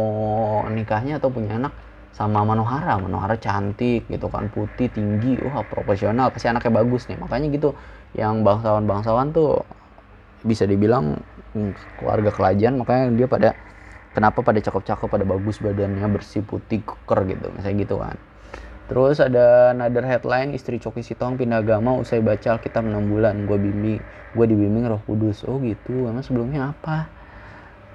nikahnya 0.71 1.19
atau 1.19 1.35
punya 1.35 1.59
anak 1.59 1.75
sama 2.15 2.47
Manohara 2.47 2.95
Manohara 3.03 3.35
cantik 3.41 4.07
gitu 4.07 4.31
kan 4.31 4.47
putih 4.53 4.87
tinggi 4.93 5.41
wah 5.43 5.67
profesional 5.67 6.31
pasti 6.31 6.47
anaknya 6.47 6.73
bagus 6.79 7.11
nih 7.11 7.19
makanya 7.19 7.49
gitu 7.51 7.75
yang 8.15 8.47
bangsawan-bangsawan 8.47 9.35
tuh 9.35 9.67
bisa 10.47 10.67
dibilang 10.69 11.19
hmm, 11.55 11.75
keluarga 11.99 12.31
kerajaan 12.31 12.79
makanya 12.79 13.05
dia 13.19 13.27
pada 13.27 13.49
kenapa 14.13 14.45
pada 14.45 14.61
cakep-cakep 14.61 15.09
pada 15.09 15.25
bagus 15.25 15.59
badannya 15.59 16.05
bersih 16.13 16.45
putih 16.45 16.85
keker 16.85 17.21
gitu 17.29 17.47
misalnya 17.53 17.77
gitu 17.83 17.97
kan. 18.01 18.17
Terus 18.93 19.25
ada 19.25 19.73
another 19.73 20.05
headline 20.05 20.53
istri 20.53 20.77
Coki 20.77 21.01
Sitong 21.01 21.41
pindah 21.41 21.65
agama 21.65 21.97
usai 21.97 22.21
baca 22.21 22.59
Alkitab 22.59 22.85
6 22.85 23.09
bulan 23.09 23.49
gue 23.49 23.57
bimbing 23.57 23.99
gue 24.37 24.47
dibimbing 24.49 24.85
roh 24.85 25.01
kudus. 25.09 25.49
Oh 25.49 25.57
gitu 25.65 26.09
emang 26.13 26.21
sebelumnya 26.21 26.77
apa? 26.77 27.09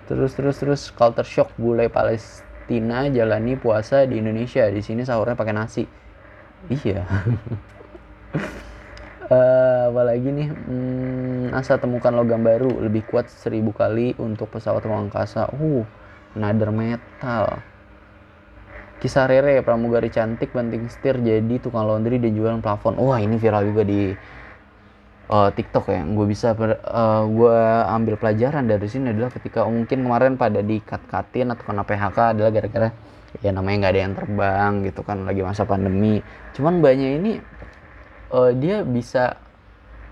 Terus 0.10 0.34
terus 0.34 0.58
terus 0.58 0.82
culture 0.90 1.28
shock 1.28 1.54
bule 1.60 1.92
Palestina 1.92 3.06
jalani 3.14 3.60
puasa 3.60 4.10
di 4.10 4.18
Indonesia. 4.18 4.66
Di 4.74 4.82
sini 4.82 5.06
sahurnya 5.06 5.38
pakai 5.38 5.54
nasi. 5.54 5.84
Iya. 6.72 7.06
Uh, 9.28 9.92
apalagi 9.92 10.32
nih? 10.32 10.48
Hmm, 10.56 11.52
asa 11.52 11.76
temukan 11.76 12.16
logam 12.16 12.48
baru 12.48 12.80
lebih 12.80 13.04
kuat 13.04 13.28
seribu 13.28 13.76
kali 13.76 14.16
untuk 14.16 14.48
pesawat 14.56 14.80
ruang 14.88 15.12
angkasa 15.12 15.52
uh 15.52 15.84
nader 16.36 16.74
metal. 16.74 17.62
Kisah 18.98 19.30
Rere 19.30 19.62
pramugari 19.62 20.10
cantik 20.10 20.58
banting 20.58 20.90
setir 20.90 21.22
jadi 21.22 21.62
tukang 21.62 21.86
laundry 21.86 22.18
dan 22.18 22.34
jualan 22.34 22.60
plafon. 22.66 22.98
Wah 22.98 23.22
ini 23.22 23.38
viral 23.38 23.70
juga 23.70 23.86
di 23.86 24.10
uh, 25.30 25.50
TikTok 25.54 25.86
ya. 25.94 26.02
Gue 26.02 26.26
bisa 26.26 26.58
uh, 26.58 26.74
eh, 26.74 27.24
gue 27.30 27.58
ambil 27.94 28.18
pelajaran 28.18 28.66
dari 28.66 28.90
sini 28.90 29.14
adalah 29.14 29.30
ketika 29.30 29.70
mungkin 29.70 30.02
kemarin 30.02 30.34
pada 30.34 30.66
di 30.66 30.82
cut 30.82 31.06
cutin 31.06 31.54
atau 31.54 31.64
kena 31.70 31.86
PHK 31.86 32.18
adalah 32.34 32.50
gara-gara 32.50 32.90
ya 33.44 33.52
namanya 33.54 33.86
nggak 33.86 33.94
ada 33.94 34.02
yang 34.02 34.14
terbang 34.18 34.74
gitu 34.90 35.02
kan 35.06 35.18
lagi 35.30 35.42
masa 35.46 35.62
pandemi. 35.70 36.26
Cuman 36.58 36.82
banyak 36.82 37.12
ini 37.22 37.32
uh, 38.34 38.50
dia 38.58 38.82
bisa 38.82 39.38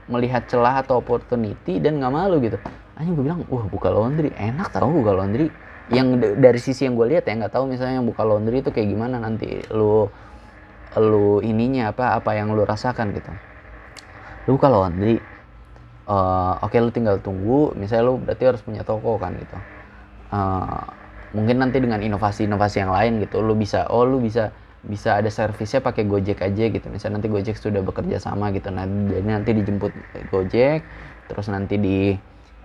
melihat 0.06 0.46
celah 0.46 0.86
atau 0.86 1.02
opportunity 1.02 1.82
dan 1.82 1.98
nggak 1.98 2.14
malu 2.14 2.38
gitu. 2.38 2.62
Aja 2.94 3.10
gue 3.10 3.24
bilang 3.26 3.42
wah 3.50 3.66
buka 3.66 3.90
laundry. 3.90 4.30
Enak 4.38 4.70
tau 4.70 4.94
buka 4.94 5.10
laundry 5.10 5.50
yang 5.94 6.18
dari 6.18 6.58
sisi 6.58 6.90
yang 6.90 6.98
gue 6.98 7.14
lihat 7.14 7.30
ya 7.30 7.38
nggak 7.38 7.54
tahu 7.54 7.70
misalnya 7.70 8.02
yang 8.02 8.08
buka 8.10 8.26
laundry 8.26 8.66
itu 8.66 8.74
kayak 8.74 8.90
gimana 8.90 9.22
nanti 9.22 9.62
lu 9.70 10.10
lu 10.98 11.44
ininya 11.46 11.94
apa 11.94 12.18
apa 12.18 12.34
yang 12.34 12.56
lu 12.56 12.66
rasakan 12.66 13.14
gitu. 13.14 13.30
Lu 14.50 14.58
kalau 14.58 14.82
laundry 14.82 15.22
uh, 16.10 16.58
oke 16.62 16.74
okay, 16.74 16.82
lu 16.82 16.90
tinggal 16.90 17.22
tunggu 17.22 17.76
misalnya 17.78 18.10
lu 18.10 18.18
berarti 18.18 18.44
harus 18.50 18.62
punya 18.66 18.82
toko 18.82 19.22
kan 19.22 19.38
gitu. 19.38 19.58
Uh, 20.34 20.82
mungkin 21.38 21.62
nanti 21.62 21.78
dengan 21.78 22.02
inovasi-inovasi 22.02 22.82
yang 22.82 22.90
lain 22.90 23.22
gitu 23.22 23.46
lu 23.46 23.54
bisa 23.54 23.86
oh 23.92 24.08
lu 24.08 24.24
bisa 24.24 24.50
bisa 24.86 25.18
ada 25.18 25.30
servisnya 25.30 25.86
pakai 25.86 26.10
Gojek 26.10 26.42
aja 26.42 26.66
gitu. 26.66 26.88
Misalnya 26.90 27.22
nanti 27.22 27.30
Gojek 27.30 27.62
sudah 27.62 27.86
bekerja 27.86 28.18
sama 28.18 28.50
gitu 28.58 28.74
nah 28.74 28.90
jadi 28.90 29.22
nanti 29.22 29.54
dijemput 29.54 29.94
Gojek 30.34 30.82
terus 31.30 31.46
nanti 31.50 31.78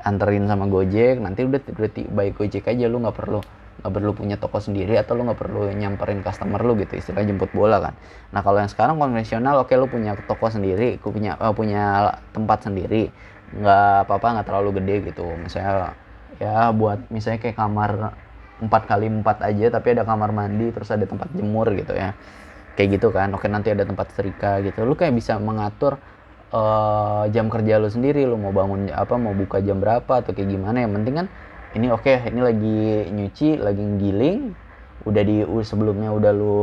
dianterin 0.01 0.49
sama 0.49 0.65
Gojek 0.65 1.21
nanti 1.21 1.45
udah 1.45 1.61
berarti 1.61 2.09
baik 2.09 2.41
Gojek 2.41 2.65
aja 2.73 2.89
lu 2.89 3.05
nggak 3.05 3.17
perlu 3.21 3.41
nggak 3.81 3.93
perlu 3.97 4.13
punya 4.13 4.37
toko 4.37 4.61
sendiri 4.61 5.01
atau 5.01 5.17
lu 5.17 5.25
nggak 5.25 5.41
perlu 5.41 5.73
nyamperin 5.73 6.21
customer 6.21 6.61
lu 6.61 6.77
gitu 6.81 7.01
istilahnya 7.01 7.33
jemput 7.33 7.49
bola 7.53 7.81
kan. 7.81 7.95
Nah 8.33 8.41
kalau 8.45 8.61
yang 8.61 8.69
sekarang 8.69 9.01
konvensional 9.01 9.65
oke 9.65 9.73
okay, 9.73 9.81
lu 9.81 9.89
punya 9.89 10.13
toko 10.17 10.53
sendiri 10.53 11.01
punya 11.01 11.37
uh, 11.41 11.53
punya 11.57 12.13
tempat 12.33 12.69
sendiri 12.69 13.09
nggak 13.57 14.09
apa-apa 14.09 14.27
nggak 14.41 14.47
terlalu 14.49 14.71
gede 14.81 14.97
gitu. 15.13 15.25
Misalnya 15.41 15.97
ya 16.37 16.73
buat 16.77 17.09
misalnya 17.09 17.41
kayak 17.41 17.57
kamar 17.57 18.17
empat 18.61 18.83
kali 18.85 19.09
empat 19.09 19.41
aja 19.41 19.67
tapi 19.73 19.97
ada 19.97 20.05
kamar 20.05 20.31
mandi 20.33 20.69
terus 20.73 20.93
ada 20.93 21.09
tempat 21.09 21.33
jemur 21.33 21.69
gitu 21.73 21.97
ya. 21.97 22.13
Kayak 22.77 23.01
gitu 23.01 23.09
kan 23.17 23.33
oke 23.33 23.49
nanti 23.49 23.73
ada 23.73 23.89
tempat 23.89 24.13
setrika 24.13 24.61
gitu. 24.61 24.85
Lu 24.85 24.93
kayak 24.93 25.17
bisa 25.17 25.41
mengatur 25.41 25.97
uh, 26.51 27.25
jam 27.31 27.47
kerja 27.49 27.79
lu 27.79 27.89
sendiri 27.91 28.27
lu 28.27 28.37
mau 28.37 28.51
bangun 28.51 28.91
apa 28.91 29.15
mau 29.17 29.35
buka 29.35 29.63
jam 29.63 29.79
berapa 29.79 30.23
atau 30.23 30.31
kayak 30.35 30.51
gimana. 30.51 30.85
Yang 30.85 30.93
penting 31.01 31.15
kan 31.15 31.27
ini 31.79 31.87
oke 31.91 32.03
okay, 32.03 32.27
ini 32.29 32.41
lagi 32.43 32.81
nyuci 33.11 33.49
lagi 33.59 33.85
giling. 33.99 34.41
Udah 35.09 35.23
di 35.25 35.41
sebelumnya 35.65 36.13
udah 36.13 36.33
lu 36.35 36.61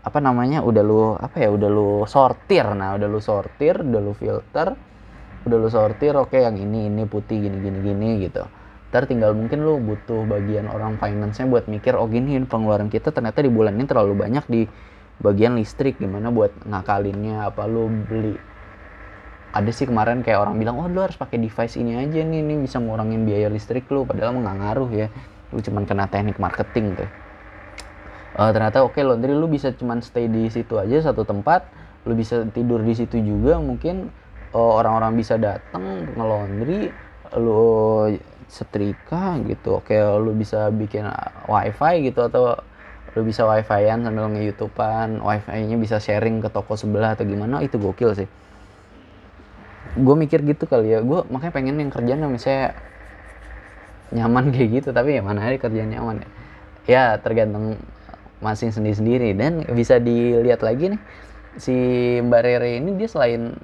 apa 0.00 0.16
namanya 0.16 0.64
udah 0.64 0.80
lu 0.80 1.12
apa 1.20 1.36
ya 1.36 1.52
udah 1.52 1.68
lu 1.68 1.90
sortir. 2.08 2.64
Nah 2.72 2.96
udah 2.96 3.08
lu 3.10 3.20
sortir 3.20 3.74
udah 3.84 4.00
lu 4.00 4.12
filter 4.16 4.72
udah 5.40 5.56
lu 5.56 5.68
sortir 5.72 6.12
oke 6.16 6.36
okay, 6.36 6.44
yang 6.44 6.56
ini 6.60 6.92
ini 6.92 7.04
putih 7.04 7.44
gini 7.44 7.58
gini 7.60 7.78
gini 7.84 8.08
gitu. 8.24 8.46
Ntar 8.90 9.06
tinggal 9.06 9.38
mungkin 9.38 9.62
lu 9.62 9.78
butuh 9.78 10.26
bagian 10.26 10.66
orang 10.66 10.98
finance-nya 10.98 11.46
buat 11.46 11.70
mikir 11.70 11.94
oh 11.94 12.10
gini 12.10 12.42
pengeluaran 12.42 12.90
kita 12.90 13.14
ternyata 13.14 13.38
di 13.38 13.50
bulan 13.52 13.78
ini 13.78 13.86
terlalu 13.86 14.18
banyak 14.18 14.44
di 14.50 14.66
bagian 15.20 15.54
listrik. 15.60 16.00
Gimana 16.00 16.32
buat 16.32 16.50
ngakalinnya 16.64 17.52
apa 17.52 17.68
lu 17.68 17.86
beli 17.86 18.49
ada 19.50 19.70
sih 19.74 19.82
kemarin 19.82 20.22
kayak 20.22 20.46
orang 20.46 20.62
bilang 20.62 20.78
oh 20.78 20.86
lu 20.86 21.02
harus 21.02 21.18
pakai 21.18 21.42
device 21.42 21.74
ini 21.74 21.98
aja 21.98 22.22
nih 22.22 22.38
ini 22.38 22.54
bisa 22.62 22.78
ngurangin 22.78 23.26
biaya 23.26 23.50
listrik 23.50 23.90
lu. 23.90 24.06
Padahal 24.06 24.38
nggak 24.38 24.56
ngaruh 24.62 24.90
ya. 24.94 25.06
Lu 25.50 25.58
cuman 25.58 25.82
kena 25.90 26.06
teknik 26.06 26.38
marketing 26.38 26.94
tuh. 26.94 27.10
Uh, 28.38 28.54
ternyata 28.54 28.86
oke 28.86 28.94
okay, 28.94 29.02
laundry 29.02 29.34
lu 29.34 29.50
bisa 29.50 29.74
cuman 29.74 29.98
stay 29.98 30.30
di 30.30 30.46
situ 30.46 30.78
aja 30.78 31.10
satu 31.10 31.26
tempat 31.26 31.66
lu 32.06 32.14
bisa 32.14 32.46
tidur 32.54 32.78
di 32.78 32.94
situ 32.94 33.18
juga 33.18 33.58
mungkin 33.58 34.06
uh, 34.54 34.72
orang-orang 34.78 35.18
bisa 35.18 35.34
datang 35.34 36.06
nge-laundry 36.14 36.94
lu 37.34 38.06
setrika 38.46 39.34
gitu. 39.50 39.82
Oke 39.82 39.98
okay, 39.98 40.06
lu 40.22 40.30
bisa 40.38 40.70
bikin 40.70 41.10
wifi 41.50 42.06
gitu 42.06 42.30
atau 42.30 42.54
lu 43.18 43.26
bisa 43.26 43.42
wifi-an 43.42 44.06
sambil 44.06 44.30
nge-youtubean 44.30 45.18
wifi-nya 45.18 45.74
bisa 45.74 45.98
sharing 45.98 46.38
ke 46.38 46.46
toko 46.54 46.78
sebelah 46.78 47.18
atau 47.18 47.26
gimana 47.26 47.58
itu 47.58 47.74
gokil 47.74 48.14
sih 48.14 48.30
gue 49.96 50.14
mikir 50.16 50.42
gitu 50.46 50.64
kali 50.66 50.94
ya. 50.94 51.00
Gue 51.02 51.26
makanya 51.30 51.54
pengen 51.54 51.76
yang 51.80 51.90
kerjaan 51.92 52.20
yang 52.22 52.32
misalnya 52.32 52.74
nyaman 54.10 54.50
kayak 54.50 54.82
gitu 54.82 54.88
tapi 54.90 55.14
ya 55.18 55.22
mana 55.22 55.46
ada 55.46 55.56
kerjaan 55.58 55.90
nyaman 55.90 56.22
ya. 56.22 56.28
Ya 56.88 57.04
tergantung 57.22 57.78
masing 58.40 58.72
sendiri 58.72 58.96
sendiri 58.96 59.28
dan 59.36 59.62
bisa 59.76 60.00
dilihat 60.00 60.64
lagi 60.64 60.96
nih 60.96 61.00
si 61.60 61.74
Mbak 62.24 62.40
Rere 62.40 62.80
ini 62.80 62.96
dia 62.96 63.06
selain 63.10 63.54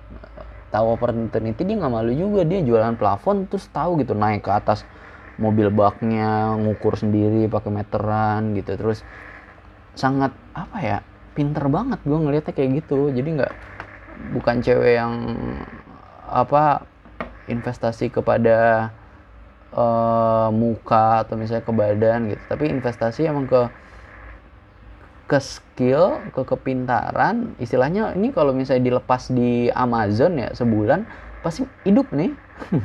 tahu 0.71 0.87
opportunity 0.99 1.63
dia 1.65 1.77
nggak 1.79 1.93
malu 1.93 2.13
juga. 2.15 2.43
Dia 2.47 2.63
jualan 2.63 2.95
plafon 2.95 3.47
terus 3.51 3.67
tahu 3.71 3.99
gitu 4.03 4.15
naik 4.15 4.47
ke 4.47 4.53
atas 4.53 4.85
mobil 5.37 5.69
baknya 5.69 6.55
ngukur 6.57 6.97
sendiri 6.97 7.49
pakai 7.51 7.71
meteran 7.73 8.55
gitu. 8.55 8.77
Terus 8.79 9.03
sangat 9.97 10.31
apa 10.53 10.79
ya 10.85 10.99
pinter 11.33 11.67
banget 11.73 12.01
gue 12.05 12.19
ngelihatnya 12.19 12.53
kayak 12.55 12.71
gitu. 12.85 13.11
Jadi 13.11 13.29
nggak 13.41 13.53
bukan 14.37 14.57
cewek 14.63 14.93
yang 15.01 15.15
apa 16.37 16.85
investasi 17.49 18.13
kepada 18.13 18.91
uh, 19.73 20.53
muka 20.53 21.25
atau 21.25 21.41
misalnya 21.41 21.65
ke 21.65 21.73
badan 21.73 22.19
gitu. 22.29 22.43
Tapi 22.45 22.65
investasi 22.69 23.25
emang 23.25 23.49
ke 23.49 23.63
ke 25.27 25.39
skill 25.41 26.21
ke 26.31 26.43
kepintaran. 26.45 27.57
Istilahnya 27.57 28.13
ini 28.15 28.31
kalau 28.37 28.53
misalnya 28.53 28.93
dilepas 28.93 29.33
di 29.33 29.73
Amazon 29.73 30.37
ya 30.37 30.53
sebulan 30.53 31.09
pasti 31.41 31.65
hidup 31.89 32.13
nih. 32.13 32.37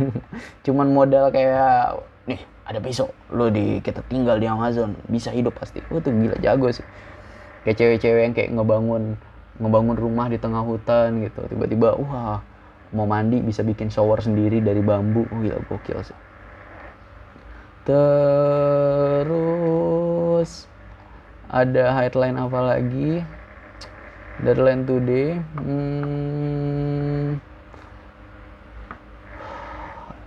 Cuman 0.66 0.90
modal 0.96 1.30
kayak 1.36 2.00
nih 2.32 2.42
ada 2.64 2.80
besok 2.80 3.12
lo 3.36 3.52
di 3.52 3.84
kita 3.84 4.00
tinggal 4.08 4.40
di 4.40 4.48
Amazon 4.48 4.96
bisa 5.12 5.30
hidup 5.36 5.60
pasti. 5.60 5.84
Oh 5.92 6.00
tuh 6.00 6.16
gila 6.16 6.40
jago 6.40 6.72
sih. 6.72 6.86
Kayak 7.62 7.78
cewek-cewek 7.78 8.22
yang 8.26 8.34
kayak 8.34 8.50
ngebangun 8.58 9.20
ngebangun 9.62 9.98
rumah 10.00 10.26
di 10.26 10.42
tengah 10.42 10.66
hutan 10.66 11.22
gitu 11.22 11.46
tiba-tiba 11.46 11.94
wah 11.94 12.42
mau 12.92 13.08
mandi 13.08 13.40
bisa 13.40 13.64
bikin 13.64 13.88
shower 13.88 14.20
sendiri 14.20 14.60
dari 14.60 14.84
bambu. 14.84 15.24
Oh 15.32 15.40
gila 15.40 15.60
gokil 15.68 16.04
sih. 16.04 16.18
Terus 17.88 19.32
ada 21.50 21.98
headline 21.98 22.38
apa 22.38 22.60
lagi? 22.62 23.26
Deadline 24.42 24.86
Today. 24.88 25.38
Hmm, 25.60 27.42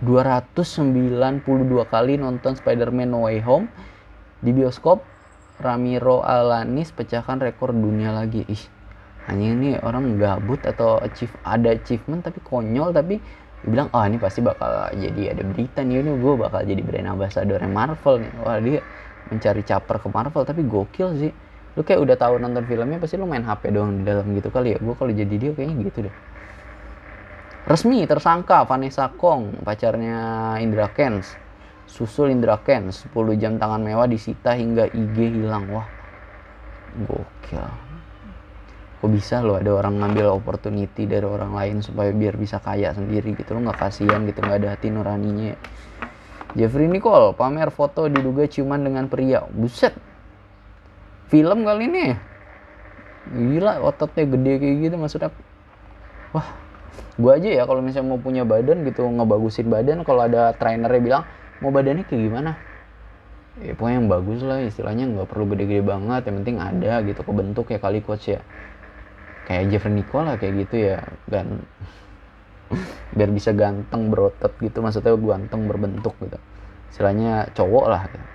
292 0.05 1.41
kali 1.89 2.13
nonton 2.21 2.53
Spider-Man 2.53 3.09
No 3.09 3.25
Way 3.25 3.41
Home. 3.41 3.67
Di 4.43 4.53
bioskop 4.53 5.01
Ramiro 5.57 6.21
Alanis 6.21 6.91
pecahkan 6.91 7.39
rekor 7.41 7.71
dunia 7.73 8.11
lagi. 8.11 8.43
Ih 8.45 8.74
hanya 9.25 9.45
ini 9.57 9.69
orang 9.81 10.21
gabut 10.21 10.61
atau 10.65 11.01
achieve 11.01 11.33
ada 11.41 11.73
achievement 11.73 12.21
tapi 12.21 12.39
konyol 12.45 12.93
tapi 12.93 13.17
dibilang 13.65 13.89
oh 13.97 14.03
ini 14.05 14.21
pasti 14.21 14.45
bakal 14.45 14.93
jadi 14.93 15.33
ada 15.33 15.41
berita 15.41 15.81
nih 15.81 16.05
ini 16.05 16.13
gue 16.13 16.33
bakal 16.37 16.61
jadi 16.61 16.81
brand 16.85 17.09
ambassador 17.17 17.57
Marvel 17.65 18.15
nih. 18.21 18.31
Wah 18.37 18.61
dia 18.61 18.85
mencari 19.25 19.61
caper 19.65 19.97
ke 19.97 20.07
Marvel 20.13 20.43
tapi 20.45 20.61
gokil 20.61 21.09
sih. 21.17 21.31
Lu 21.73 21.81
kayak 21.81 21.99
udah 22.05 22.15
tahu 22.15 22.37
nonton 22.37 22.63
filmnya 22.69 23.01
pasti 23.01 23.17
lu 23.17 23.25
main 23.25 23.41
HP 23.41 23.73
doang 23.73 23.97
di 23.99 24.03
dalam 24.05 24.29
gitu 24.37 24.53
kali 24.53 24.77
ya. 24.77 24.79
Gue 24.79 24.93
kalau 24.93 25.09
jadi 25.09 25.35
dia 25.41 25.51
kayaknya 25.57 25.75
gitu 25.89 25.99
deh. 26.05 26.15
Resmi 27.65 28.05
tersangka 28.05 28.61
Vanessa 28.69 29.09
Kong 29.09 29.65
pacarnya 29.65 30.53
Indra 30.61 30.85
Kens 30.93 31.33
susul 31.89 32.29
Indra 32.29 32.61
Kens 32.61 33.09
10 33.09 33.33
jam 33.41 33.57
tangan 33.57 33.81
mewah 33.81 34.05
disita 34.05 34.53
hingga 34.53 34.85
IG 34.93 35.41
hilang. 35.41 35.65
Wah 35.73 35.89
gokil 36.93 37.84
kok 39.01 39.09
bisa 39.11 39.43
lo 39.43 39.59
ada 39.59 39.71
orang 39.75 39.99
ngambil 39.99 40.33
opportunity 40.39 41.05
dari 41.05 41.27
orang 41.27 41.51
lain 41.51 41.75
supaya 41.83 42.09
biar 42.15 42.39
bisa 42.39 42.57
kaya 42.63 42.95
sendiri 42.95 43.35
gitu? 43.35 43.53
Lo 43.53 43.61
nggak 43.61 43.79
kasihan 43.79 44.23
gitu 44.25 44.39
nggak 44.41 44.57
ada 44.63 44.69
hati 44.73 44.87
nuraninya. 44.89 45.55
Jeffrey 46.55 46.87
Nicole 46.87 47.35
pamer 47.35 47.67
foto 47.67 48.07
diduga 48.07 48.47
ciuman 48.47 48.79
dengan 48.79 49.11
pria. 49.11 49.43
Buset. 49.51 49.91
Film 51.27 51.67
kali 51.67 51.83
ini. 51.91 52.05
Gila 53.25 53.83
ototnya 53.83 54.23
gede 54.23 54.53
kayak 54.63 54.75
gitu 54.87 54.95
maksudnya. 54.95 55.29
Wah 56.31 56.47
gua 57.19 57.39
aja 57.39 57.47
ya 57.47 57.63
kalau 57.67 57.83
misalnya 57.83 58.15
mau 58.15 58.19
punya 58.19 58.47
badan 58.47 58.87
gitu 58.87 59.03
ngebagusin 59.07 59.67
badan 59.67 60.03
kalau 60.07 60.27
ada 60.27 60.55
trainernya 60.55 61.01
bilang 61.03 61.23
mau 61.59 61.71
badannya 61.71 62.07
kayak 62.07 62.21
gimana? 62.23 62.51
Ya 63.55 63.71
pokoknya 63.71 64.03
yang 64.03 64.09
bagus 64.11 64.39
lah 64.43 64.59
istilahnya 64.59 65.07
nggak 65.15 65.27
perlu 65.31 65.47
gede-gede 65.55 65.79
banget 65.79 66.27
yang 66.27 66.35
penting 66.43 66.57
ada 66.59 66.99
gitu 67.07 67.23
kebentuk 67.23 67.71
ya 67.71 67.79
kali 67.79 68.03
coach 68.03 68.35
ya 68.35 68.43
kayak 69.45 69.63
Jeffrey 69.71 69.93
Nicola 69.93 70.35
kayak 70.35 70.53
gitu 70.67 70.75
ya. 70.91 70.99
Dan 71.29 71.63
biar 73.15 73.29
bisa 73.31 73.53
ganteng 73.53 74.11
berotot 74.11 74.51
gitu 74.59 74.81
maksudnya 74.81 75.13
ganteng 75.15 75.69
berbentuk 75.69 76.17
gitu. 76.19 76.39
Istilahnya 76.91 77.47
cowok 77.53 77.85
lah. 77.87 78.03
Gitu. 78.09 78.27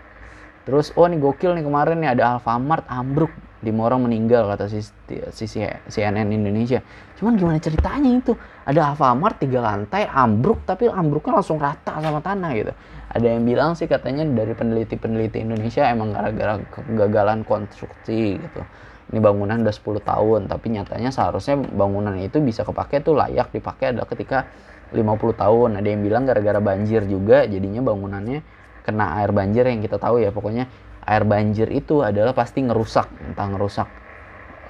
terus 0.60 0.92
oh 0.94 1.08
nih 1.08 1.18
gokil 1.18 1.56
nih 1.56 1.64
kemarin 1.66 1.98
nih 1.98 2.10
ada 2.14 2.36
Alfamart 2.36 2.86
ambruk. 2.86 3.32
Lima 3.60 3.92
orang 3.92 4.08
meninggal 4.08 4.48
kata 4.48 4.72
si, 4.72 4.80
si, 4.80 5.44
si 5.44 5.60
CNN 5.92 6.28
Indonesia. 6.32 6.80
Cuman 7.20 7.36
gimana 7.36 7.60
ceritanya 7.60 8.08
itu? 8.08 8.32
Ada 8.64 8.94
Alfamart 8.94 9.36
tiga 9.36 9.60
lantai 9.60 10.08
ambruk 10.08 10.64
tapi 10.64 10.88
ambruknya 10.88 11.42
langsung 11.42 11.60
rata 11.60 12.00
sama 12.00 12.24
tanah 12.24 12.50
gitu. 12.56 12.72
Ada 13.10 13.26
yang 13.36 13.42
bilang 13.44 13.76
sih 13.76 13.90
katanya 13.90 14.24
dari 14.24 14.54
peneliti-peneliti 14.56 15.42
Indonesia 15.42 15.90
emang 15.90 16.14
gara-gara 16.14 16.62
kegagalan 16.70 17.42
konstruksi 17.42 18.46
gitu 18.46 18.62
ini 19.10 19.18
bangunan 19.18 19.66
udah 19.66 19.74
10 19.74 20.06
tahun 20.06 20.40
tapi 20.46 20.70
nyatanya 20.70 21.10
seharusnya 21.10 21.58
bangunan 21.58 22.14
itu 22.22 22.38
bisa 22.38 22.62
kepake 22.62 23.02
tuh 23.02 23.18
layak 23.18 23.50
dipakai 23.50 23.90
adalah 23.90 24.06
ketika 24.06 24.46
50 24.94 25.34
tahun. 25.34 25.70
Ada 25.78 25.88
yang 25.90 26.00
bilang 26.02 26.22
gara-gara 26.26 26.58
banjir 26.62 27.06
juga 27.06 27.46
jadinya 27.46 27.82
bangunannya 27.82 28.42
kena 28.86 29.22
air 29.22 29.30
banjir 29.30 29.66
yang 29.66 29.82
kita 29.82 29.98
tahu 29.98 30.22
ya. 30.22 30.30
Pokoknya 30.34 30.70
air 31.06 31.26
banjir 31.26 31.70
itu 31.70 32.02
adalah 32.06 32.34
pasti 32.34 32.62
ngerusak 32.62 33.10
entah 33.30 33.46
ngerusak 33.50 33.88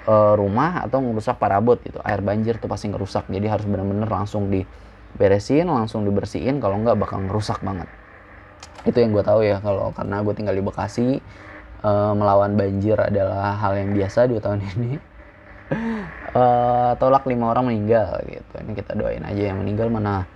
e, 0.09 0.15
rumah 0.37 0.89
atau 0.89 1.05
ngerusak 1.05 1.37
parabot 1.41 1.81
gitu. 1.81 2.01
Air 2.05 2.21
banjir 2.25 2.61
tuh 2.61 2.69
pasti 2.69 2.89
ngerusak 2.89 3.29
jadi 3.29 3.49
harus 3.49 3.69
benar-benar 3.69 4.09
langsung 4.09 4.49
diberesin 4.49 5.69
langsung 5.69 6.05
dibersihin. 6.05 6.61
Kalau 6.61 6.81
nggak 6.81 6.97
bakal 7.01 7.25
ngerusak 7.25 7.61
banget. 7.65 7.89
Itu 8.89 8.97
yang 9.05 9.13
gue 9.13 9.25
tahu 9.25 9.45
ya 9.45 9.61
kalau 9.61 9.93
karena 9.93 10.25
gue 10.25 10.33
tinggal 10.33 10.57
di 10.57 10.65
Bekasi 10.65 11.21
uh, 11.87 12.13
melawan 12.19 12.53
banjir 12.61 12.97
adalah 13.01 13.57
hal 13.63 13.73
yang 13.81 13.91
biasa 13.97 14.29
dua 14.31 14.41
tahun 14.45 14.61
ini. 14.77 14.91
Uh, 16.35 16.93
tolak 17.01 17.25
lima 17.31 17.51
orang 17.53 17.65
meninggal 17.71 18.21
gitu. 18.27 18.53
Ini 18.63 18.73
kita 18.79 18.93
doain 18.99 19.23
aja 19.25 19.43
yang 19.55 19.59
meninggal 19.63 19.89
mana 19.93 20.27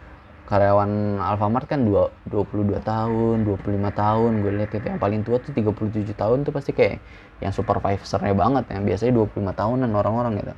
karyawan 0.50 1.20
Alfamart 1.20 1.66
kan 1.72 1.80
dua, 1.88 2.12
22 2.28 2.80
tahun, 2.84 3.36
25 3.46 3.90
tahun. 3.94 4.32
Gue 4.42 4.52
lihat 4.58 4.70
itu 4.76 4.86
yang 4.92 5.00
paling 5.02 5.20
tua 5.26 5.38
tuh 5.44 5.52
37 5.56 6.14
tahun 6.16 6.38
tuh 6.46 6.52
pasti 6.56 6.72
kayak 6.76 7.00
yang 7.42 7.52
supervisornya 7.54 8.34
banget 8.36 8.64
yang 8.74 8.84
biasanya 8.88 9.12
25 9.18 9.54
tahunan 9.60 9.90
orang-orang 10.00 10.32
gitu. 10.42 10.54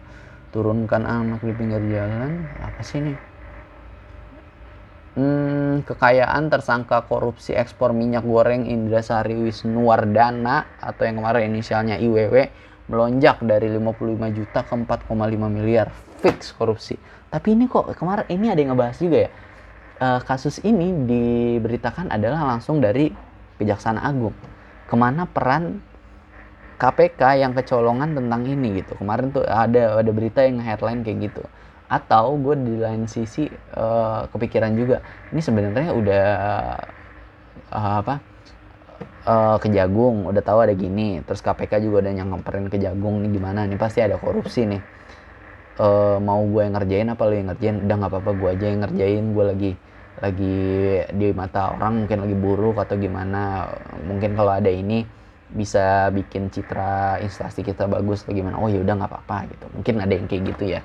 Turunkan 0.55 1.03
anak 1.07 1.41
di 1.45 1.53
pinggir 1.57 1.83
jalan. 1.87 2.51
Apa 2.61 2.81
sih 2.87 2.99
ini 3.03 3.13
Hmm, 5.17 5.81
kekayaan 5.89 6.53
tersangka 6.53 7.01
korupsi 7.09 7.57
ekspor 7.57 7.97
minyak 7.97 8.21
goreng 8.21 8.69
Indrasari 8.69 9.33
Wisnuwardana 9.33 10.69
atau 10.77 11.09
yang 11.09 11.25
kemarin 11.25 11.57
inisialnya 11.57 11.97
IWW 11.97 12.53
melonjak 12.93 13.41
dari 13.41 13.73
55 13.73 14.13
juta 14.37 14.61
ke 14.61 14.75
4,5 14.77 15.09
miliar 15.49 15.89
fix 16.21 16.53
korupsi. 16.53 17.01
Tapi 17.33 17.57
ini 17.57 17.65
kok 17.65 17.97
kemarin 17.97 18.29
ini 18.29 18.53
ada 18.53 18.61
yang 18.61 18.77
ngebahas 18.77 18.97
juga 19.01 19.19
ya. 19.25 19.31
Uh, 19.97 20.21
kasus 20.21 20.61
ini 20.61 20.93
diberitakan 21.09 22.13
adalah 22.13 22.53
langsung 22.53 22.85
dari 22.85 23.09
Kejaksaan 23.57 23.97
Agung. 23.97 24.37
Ke 24.85 25.01
mana 25.01 25.25
peran 25.25 25.81
KPK 26.77 27.41
yang 27.41 27.57
kecolongan 27.57 28.13
tentang 28.13 28.45
ini 28.45 28.85
gitu. 28.85 28.93
Kemarin 29.01 29.33
tuh 29.33 29.49
ada 29.49 29.97
ada 29.97 30.13
berita 30.13 30.45
yang 30.45 30.61
headline 30.61 31.01
kayak 31.01 31.33
gitu 31.33 31.49
atau 31.87 32.35
gue 32.35 32.55
di 32.67 32.75
lain 32.83 33.07
sisi 33.07 33.47
uh, 33.79 34.27
kepikiran 34.31 34.75
juga 34.75 35.03
ini 35.31 35.39
sebenarnya 35.39 35.95
udah 35.95 36.27
uh, 37.71 37.95
apa 38.03 38.15
uh, 39.27 39.57
ke 39.59 39.69
udah 39.69 40.43
tahu 40.43 40.59
ada 40.63 40.75
gini 40.75 41.21
terus 41.27 41.43
KPK 41.43 41.83
juga 41.83 42.07
udah 42.07 42.13
nyamperin 42.23 42.71
ke 42.71 42.79
Jagung 42.79 43.23
nih 43.27 43.31
gimana 43.37 43.67
nih 43.67 43.79
pasti 43.79 44.01
ada 44.01 44.17
korupsi 44.17 44.65
nih. 44.65 44.83
Uh, 45.77 46.17
mau 46.25 46.41
gue 46.49 46.65
yang 46.65 46.73
ngerjain 46.73 47.09
apa 47.13 47.23
lo 47.29 47.35
yang 47.37 47.53
ngerjain? 47.53 47.77
Udah 47.85 47.97
nggak 48.01 48.13
apa-apa 48.17 48.31
gue 48.33 48.49
aja 48.57 48.67
yang 48.73 48.81
ngerjain 48.81 49.25
gue 49.37 49.45
lagi 49.45 49.73
lagi 50.17 50.57
di 51.13 51.27
mata 51.37 51.77
orang 51.77 52.09
mungkin 52.09 52.25
lagi 52.25 52.37
buruk 52.37 52.77
atau 52.81 52.97
gimana. 52.97 53.69
Mungkin 54.09 54.33
kalau 54.33 54.57
ada 54.57 54.73
ini 54.73 55.05
bisa 55.47 56.09
bikin 56.11 56.49
citra 56.49 57.21
instansi 57.21 57.61
kita 57.61 57.85
bagus 57.85 58.25
atau 58.25 58.33
gimana. 58.33 58.57
Oh 58.57 58.73
ya 58.73 58.81
udah 58.81 58.95
nggak 58.97 59.11
apa-apa 59.13 59.53
gitu. 59.53 59.67
Mungkin 59.77 59.95
ada 60.01 60.13
yang 60.17 60.25
kayak 60.25 60.43
gitu 60.57 60.65
ya 60.65 60.81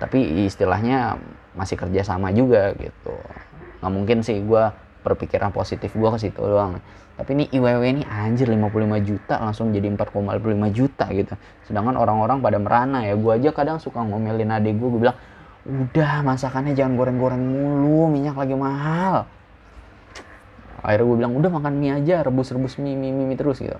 tapi 0.00 0.48
istilahnya 0.48 1.20
masih 1.52 1.76
kerja 1.76 2.00
sama 2.00 2.32
juga 2.32 2.72
gitu. 2.80 3.12
Nggak 3.84 3.92
mungkin 3.92 4.18
sih 4.24 4.40
gue 4.40 4.64
berpikiran 5.04 5.52
positif 5.52 5.92
gue 5.92 6.08
ke 6.16 6.18
situ 6.18 6.40
doang. 6.40 6.80
Tapi 7.20 7.36
ini 7.36 7.44
IWW 7.52 7.84
ini 7.84 8.02
anjir 8.08 8.48
55 8.48 8.72
juta 9.04 9.36
langsung 9.44 9.76
jadi 9.76 9.92
4,5 9.92 10.40
juta 10.72 11.04
gitu. 11.12 11.36
Sedangkan 11.68 12.00
orang-orang 12.00 12.40
pada 12.40 12.56
merana 12.56 13.04
ya. 13.04 13.12
Gue 13.12 13.36
aja 13.36 13.52
kadang 13.52 13.76
suka 13.76 14.00
ngomelin 14.00 14.48
adik 14.48 14.80
gue 14.80 14.88
gue 14.88 15.00
bilang 15.04 15.18
udah 15.68 16.24
masakannya 16.24 16.72
jangan 16.72 16.96
goreng-goreng 16.96 17.44
mulu 17.44 18.08
minyak 18.08 18.40
lagi 18.40 18.56
mahal. 18.56 19.28
Akhirnya 20.80 21.04
gue 21.12 21.16
bilang 21.20 21.32
udah 21.36 21.50
makan 21.60 21.76
mie 21.76 21.92
aja 22.00 22.24
rebus-rebus 22.24 22.80
mie, 22.80 22.96
mie, 22.96 23.12
mie, 23.12 23.28
mie 23.28 23.36
terus 23.36 23.60
gitu. 23.60 23.76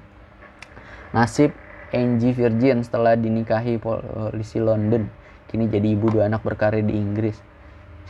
Nasib 1.17 1.57
Angie 1.97 2.37
Virgin 2.37 2.85
setelah 2.85 3.17
dinikahi 3.17 3.81
polisi 3.81 4.61
London 4.61 5.09
kini 5.51 5.67
jadi 5.67 5.99
ibu 5.99 6.07
dua 6.15 6.31
anak 6.31 6.47
berkarir 6.47 6.87
di 6.87 6.95
Inggris 6.95 7.35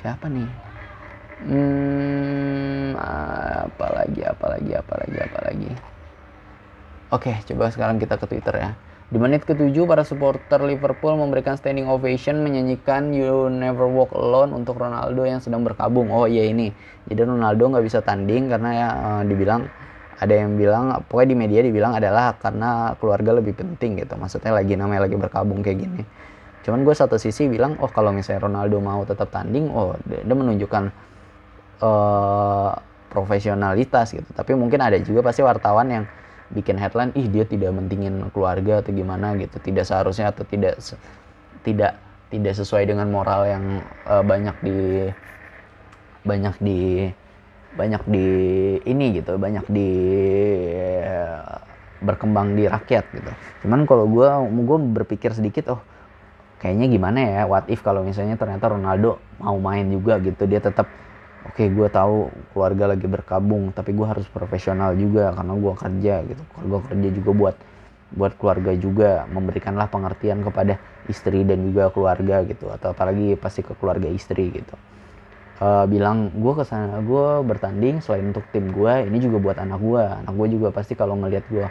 siapa 0.05 0.29
nih 0.29 0.53
hmm 1.49 2.93
apalagi 3.65 4.21
apalagi 4.29 4.73
apalagi 4.77 5.19
apalagi 5.25 5.71
oke 7.09 7.33
coba 7.49 7.73
sekarang 7.73 7.97
kita 7.97 8.21
ke 8.21 8.27
Twitter 8.29 8.55
ya 8.61 8.71
di 9.11 9.19
menit 9.19 9.43
ketujuh, 9.43 9.91
para 9.91 10.07
supporter 10.07 10.63
Liverpool 10.63 11.19
memberikan 11.19 11.59
standing 11.59 11.91
ovation 11.91 12.47
menyanyikan 12.47 13.11
You 13.11 13.51
Never 13.51 13.91
Walk 13.91 14.15
Alone 14.15 14.55
untuk 14.55 14.79
Ronaldo 14.79 15.27
yang 15.27 15.43
sedang 15.43 15.67
berkabung. 15.67 16.15
Oh 16.15 16.31
iya 16.31 16.47
ini, 16.47 16.71
jadi 17.11 17.27
Ronaldo 17.27 17.75
nggak 17.75 17.83
bisa 17.91 18.07
tanding 18.07 18.47
karena 18.47 18.71
ya 18.71 18.89
uh, 18.95 19.23
dibilang 19.27 19.67
ada 20.15 20.31
yang 20.31 20.55
bilang, 20.55 20.95
pokoknya 21.11 21.27
di 21.27 21.37
media 21.43 21.61
dibilang 21.67 21.99
adalah 21.99 22.39
karena 22.39 22.95
keluarga 23.03 23.35
lebih 23.43 23.59
penting 23.59 23.99
gitu. 23.99 24.15
Maksudnya 24.15 24.55
lagi 24.55 24.79
namanya 24.79 25.11
lagi 25.11 25.19
berkabung 25.19 25.59
kayak 25.59 25.79
gini. 25.83 26.03
Cuman 26.61 26.85
gue 26.85 26.93
satu 26.93 27.17
sisi 27.17 27.49
bilang, 27.49 27.81
oh 27.81 27.89
kalau 27.89 28.13
misalnya 28.13 28.47
Ronaldo 28.47 28.77
mau 28.81 29.03
tetap 29.09 29.33
tanding, 29.33 29.73
oh 29.73 29.97
dia, 30.05 30.21
dia 30.21 30.37
menunjukkan 30.37 30.85
uh, 31.81 32.73
profesionalitas 33.09 34.13
gitu. 34.13 34.29
Tapi 34.37 34.53
mungkin 34.55 34.81
ada 34.85 35.01
juga 35.01 35.25
pasti 35.25 35.41
wartawan 35.41 35.89
yang 35.89 36.05
bikin 36.51 36.77
headline, 36.77 37.15
ih 37.17 37.31
dia 37.31 37.47
tidak 37.47 37.73
mentingin 37.73 38.29
keluarga 38.35 38.85
atau 38.85 38.93
gimana 38.93 39.33
gitu. 39.41 39.57
Tidak 39.57 39.83
seharusnya 39.87 40.31
atau 40.35 40.45
tidak 40.45 40.79
tidak 41.65 41.97
tidak 42.31 42.55
sesuai 42.55 42.87
dengan 42.87 43.11
moral 43.11 43.43
yang 43.49 43.65
uh, 44.07 44.23
banyak 44.23 44.57
di 44.63 44.79
banyak 46.23 46.55
di 46.61 47.11
banyak 47.71 48.03
di 48.11 48.27
ini 48.83 49.07
gitu 49.15 49.39
banyak 49.39 49.63
di 49.71 49.91
uh, 51.07 51.59
berkembang 52.03 52.59
di 52.59 52.67
rakyat 52.67 53.05
gitu 53.15 53.31
cuman 53.67 53.87
kalau 53.87 54.11
gue 54.11 54.29
gue 54.67 54.79
berpikir 55.01 55.31
sedikit 55.31 55.79
oh 55.79 55.81
kayaknya 56.61 56.87
gimana 56.93 57.19
ya 57.25 57.43
what 57.49 57.65
if 57.73 57.81
kalau 57.81 58.05
misalnya 58.05 58.37
ternyata 58.37 58.69
Ronaldo 58.69 59.17
mau 59.41 59.57
main 59.57 59.89
juga 59.89 60.21
gitu 60.21 60.45
dia 60.45 60.61
tetap 60.61 60.87
oke 61.49 61.65
gue 61.65 61.89
tahu 61.89 62.29
keluarga 62.53 62.93
lagi 62.93 63.07
berkabung 63.09 63.73
tapi 63.73 63.97
gue 63.97 64.05
harus 64.05 64.29
profesional 64.29 64.93
juga 64.95 65.33
karena 65.33 65.55
gue 65.57 65.75
kerja 65.75 66.15
gitu. 66.29 66.43
Kalau 66.53 66.67
gue 66.69 66.81
kerja 66.93 67.09
juga 67.17 67.31
buat 67.33 67.57
buat 68.11 68.33
keluarga 68.37 68.73
juga 68.75 69.11
memberikanlah 69.31 69.87
pengertian 69.87 70.43
kepada 70.43 70.77
istri 71.07 71.47
dan 71.47 71.63
juga 71.71 71.95
keluarga 71.95 72.43
gitu 72.43 72.69
atau 72.69 72.91
apalagi 72.91 73.39
pasti 73.39 73.63
ke 73.63 73.73
keluarga 73.79 74.11
istri 74.11 74.51
gitu. 74.51 74.75
Uh, 75.61 75.85
bilang 75.85 76.33
gue 76.33 76.53
ke 76.57 76.65
sana 76.65 77.05
gue 77.05 77.27
bertanding 77.45 78.01
selain 78.01 78.33
untuk 78.33 78.49
tim 78.49 78.73
gue 78.73 79.05
ini 79.05 79.21
juga 79.21 79.37
buat 79.37 79.57
anak 79.61 79.77
gue 79.77 80.03
anak 80.25 80.33
gue 80.33 80.49
juga 80.57 80.69
pasti 80.73 80.97
kalau 80.97 81.21
ngelihat 81.21 81.45
gue 81.53 81.69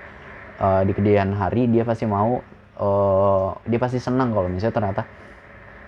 uh, 0.61 0.81
di 0.85 0.93
kemudian 0.93 1.33
hari 1.33 1.65
dia 1.65 1.81
pasti 1.81 2.05
mau 2.05 2.45
uh, 2.79 3.53
dia 3.67 3.79
pasti 3.79 3.99
senang 3.99 4.31
kalau 4.31 4.47
misalnya 4.47 4.75
ternyata 4.75 5.03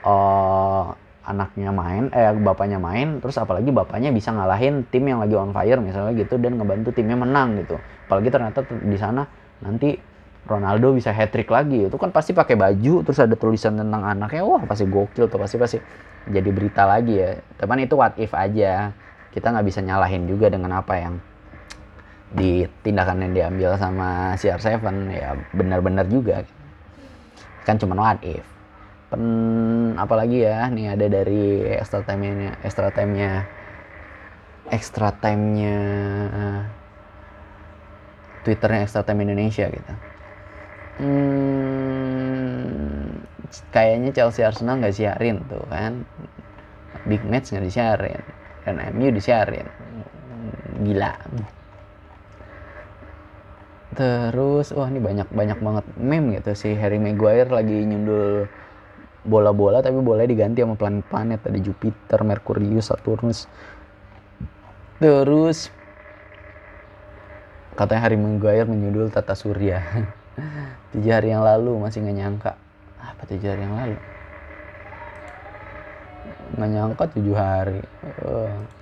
uh, 0.05 0.91
anaknya 1.21 1.69
main 1.69 2.09
eh 2.11 2.33
bapaknya 2.33 2.81
main 2.81 3.21
terus 3.21 3.37
apalagi 3.37 3.69
bapaknya 3.69 4.09
bisa 4.09 4.33
ngalahin 4.33 4.83
tim 4.89 5.05
yang 5.05 5.21
lagi 5.21 5.37
on 5.37 5.53
fire 5.53 5.77
misalnya 5.77 6.17
gitu 6.17 6.35
dan 6.41 6.57
ngebantu 6.57 6.89
timnya 6.91 7.17
menang 7.17 7.61
gitu. 7.61 7.77
Apalagi 8.09 8.29
ternyata 8.33 8.59
di 8.67 8.97
sana 8.99 9.23
nanti 9.61 9.95
Ronaldo 10.41 10.97
bisa 10.97 11.13
hat 11.13 11.29
trick 11.29 11.47
lagi. 11.53 11.87
Itu 11.87 12.01
kan 12.01 12.09
pasti 12.09 12.33
pakai 12.33 12.57
baju 12.57 13.05
terus 13.05 13.21
ada 13.21 13.37
tulisan 13.37 13.77
tentang 13.77 14.01
anaknya 14.01 14.43
wah 14.43 14.65
pasti 14.65 14.89
gokil 14.89 15.29
tuh 15.29 15.39
pasti 15.39 15.55
pasti 15.61 15.77
jadi 16.27 16.49
berita 16.49 16.89
lagi 16.89 17.15
ya. 17.21 17.37
Teman 17.61 17.85
itu 17.85 17.93
what 17.93 18.17
if 18.17 18.33
aja. 18.33 18.91
Kita 19.31 19.47
nggak 19.53 19.65
bisa 19.69 19.79
nyalahin 19.79 20.27
juga 20.27 20.51
dengan 20.51 20.81
apa 20.81 20.97
yang 20.97 21.15
di 22.31 22.63
tindakan 22.81 23.27
yang 23.27 23.33
diambil 23.35 23.69
sama 23.75 24.33
CR7 24.39 24.79
ya 25.11 25.35
benar-benar 25.51 26.07
juga 26.07 26.47
kan 27.65 27.75
cuma 27.81 27.93
what 27.97 28.19
if. 28.25 28.45
Pen 29.11 29.23
apalagi 29.99 30.47
ya 30.47 30.71
nih 30.71 30.95
ada 30.95 31.05
dari 31.11 31.67
extra 31.81 31.99
time-nya 32.07 32.55
extra 32.63 32.87
time-nya 32.95 33.45
extra 34.71 35.11
time-nya 35.21 35.75
Twitternya 38.41 38.81
Extra 38.89 39.05
Time 39.05 39.21
Indonesia 39.21 39.69
gitu. 39.69 39.93
Hmm, 41.01 41.61
kayaknya 43.69 44.09
Chelsea 44.17 44.41
Arsenal 44.41 44.81
nggak 44.81 44.97
siarin 44.97 45.37
tuh 45.45 45.61
kan. 45.69 46.01
Big 47.05 47.21
match 47.21 47.53
nggak 47.53 47.65
disiarin. 47.65 48.21
Dan 48.65 48.81
MU 48.81 49.13
disiarin. 49.13 49.69
Gila 50.81 51.13
terus 53.91 54.71
wah 54.71 54.87
ini 54.87 55.03
banyak 55.03 55.27
banyak 55.35 55.59
banget 55.59 55.85
meme 55.99 56.39
gitu 56.39 56.55
si 56.55 56.71
Harry 56.79 56.95
Maguire 56.95 57.51
lagi 57.51 57.75
nyundul 57.75 58.47
bola-bola 59.21 59.85
tapi 59.85 60.01
boleh 60.01 60.25
diganti 60.25 60.65
sama 60.65 60.73
planet-planet 60.73 61.45
ada 61.45 61.59
Jupiter, 61.61 62.19
Merkurius, 62.25 62.89
Saturnus. 62.89 63.45
Terus 64.97 65.69
katanya 67.77 68.01
Harry 68.09 68.17
Maguire 68.17 68.65
menyundul 68.65 69.13
tata 69.13 69.37
surya. 69.37 69.81
Tujuh 70.95 71.11
hari 71.11 71.33
yang 71.33 71.45
lalu 71.45 71.77
masih 71.77 72.01
nggak 72.01 72.17
nyangka. 72.17 72.51
Apa 73.01 73.23
tujuh 73.29 73.47
hari 73.47 73.61
yang 73.63 73.75
lalu? 73.77 73.97
Nggak 76.57 76.69
nyangka 76.69 77.03
tujuh 77.15 77.35
hari. 77.37 77.81
Uh. 78.21 78.80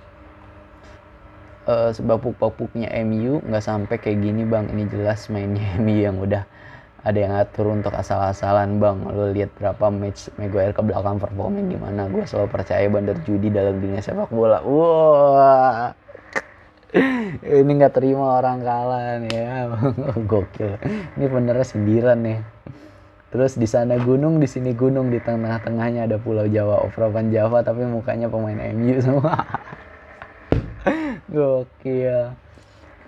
Uh, 1.68 1.92
sebapuk-bapuknya 1.92 2.88
MU 3.04 3.44
nggak 3.44 3.64
sampai 3.64 3.96
kayak 4.00 4.24
gini 4.24 4.48
bang. 4.48 4.72
Ini 4.72 4.88
jelas 4.88 5.28
mainnya 5.28 5.76
MU 5.84 5.96
yang 6.00 6.16
udah 6.16 6.42
ada 7.00 7.16
yang 7.16 7.32
ngatur 7.32 7.66
untuk 7.72 7.92
asal-asalan 7.96 8.80
bang. 8.80 8.96
Lo 9.08 9.32
lihat 9.32 9.52
berapa 9.56 9.88
match 9.88 10.32
Maguire 10.36 10.72
ke 10.72 10.82
belakang 10.84 11.16
performnya 11.20 11.64
gimana. 11.64 12.08
Gue 12.08 12.24
selalu 12.28 12.48
percaya 12.48 12.84
bandar 12.88 13.16
judi 13.24 13.48
dalam 13.48 13.80
dunia 13.80 14.00
sepak 14.04 14.28
bola. 14.32 14.60
Wah. 14.64 15.92
Ini 17.60 17.70
nggak 17.70 17.94
terima 17.94 18.40
orang 18.40 18.60
kalah 18.60 19.20
nih 19.20 19.32
ya. 19.32 19.52
Gokil. 20.30 20.80
Ini 21.16 21.24
benernya 21.28 21.64
sindiran 21.64 22.18
nih. 22.24 22.40
Terus 23.30 23.54
di 23.54 23.68
sana 23.68 23.94
gunung 24.00 24.42
di 24.42 24.48
sini 24.48 24.76
gunung. 24.76 25.08
Di 25.08 25.22
tengah-tengahnya 25.22 26.04
ada 26.04 26.16
pulau 26.20 26.44
Jawa. 26.44 26.84
Overavan 26.84 27.32
Java 27.32 27.64
tapi 27.64 27.84
mukanya 27.84 28.28
pemain 28.28 28.58
MU 28.76 28.96
semua 29.00 29.44
gokil. 31.30 32.34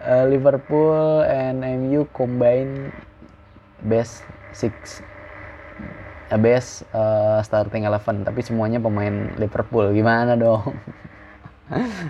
Uh, 0.03 0.25
Liverpool 0.27 1.23
and 1.23 1.63
MU 1.63 2.07
combine 2.11 2.91
best 3.87 4.27
six. 4.51 5.03
Uh, 6.31 6.39
best 6.39 6.87
uh, 6.95 7.39
starting 7.43 7.87
eleven. 7.87 8.27
Tapi 8.27 8.41
semuanya 8.43 8.83
pemain 8.83 9.31
Liverpool. 9.39 9.95
Gimana 9.95 10.35
dong? 10.35 10.75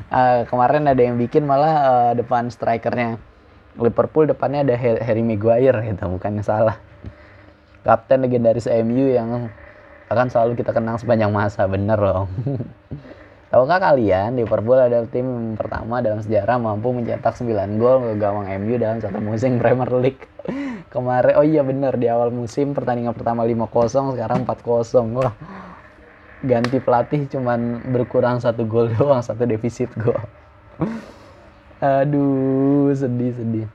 Uh, 0.09 0.44
kemarin 0.51 0.88
ada 0.88 1.03
yang 1.03 1.20
bikin 1.20 1.44
malah 1.44 1.75
uh, 1.85 2.12
depan 2.16 2.48
strikernya. 2.48 3.20
Liverpool 3.81 4.29
depannya 4.29 4.68
ada 4.68 4.77
Harry 4.77 5.25
Maguire 5.25 5.81
gitu 5.81 6.05
bukannya 6.05 6.44
salah. 6.44 6.77
Kapten 7.83 8.20
legendaris 8.20 8.68
MU 8.68 9.09
yang 9.09 9.48
akan 10.12 10.29
selalu 10.29 10.61
kita 10.61 10.77
kenang 10.77 11.01
sepanjang 11.01 11.33
masa. 11.33 11.64
Bener 11.64 11.96
loh 11.96 12.29
Tahukah 13.52 13.78
kalian 13.84 14.40
Liverpool 14.40 14.80
adalah 14.80 15.04
tim 15.12 15.52
pertama 15.60 16.00
dalam 16.00 16.24
sejarah 16.24 16.56
mampu 16.56 16.88
mencetak 16.88 17.36
9 17.36 17.76
gol 17.76 18.00
ke 18.00 18.12
gawang 18.16 18.48
MU 18.64 18.80
dalam 18.80 18.96
satu 18.96 19.20
musim 19.20 19.60
Premier 19.60 19.92
League. 19.92 20.24
Kemarin 20.92 21.36
oh 21.36 21.44
iya 21.44 21.60
bener 21.60 21.92
di 22.00 22.08
awal 22.08 22.32
musim 22.32 22.72
pertandingan 22.72 23.12
pertama 23.12 23.44
5-0 23.44 24.16
sekarang 24.16 24.48
4-0. 24.48 25.20
Wah 25.20 25.36
ganti 26.42 26.82
pelatih 26.82 27.30
cuman 27.30 27.86
berkurang 27.94 28.42
satu 28.42 28.66
gol 28.66 28.90
doang 28.98 29.22
satu 29.22 29.46
defisit 29.46 29.88
gol 29.94 30.18
aduh 31.82 32.90
sedih 32.94 33.32
sedih 33.34 33.66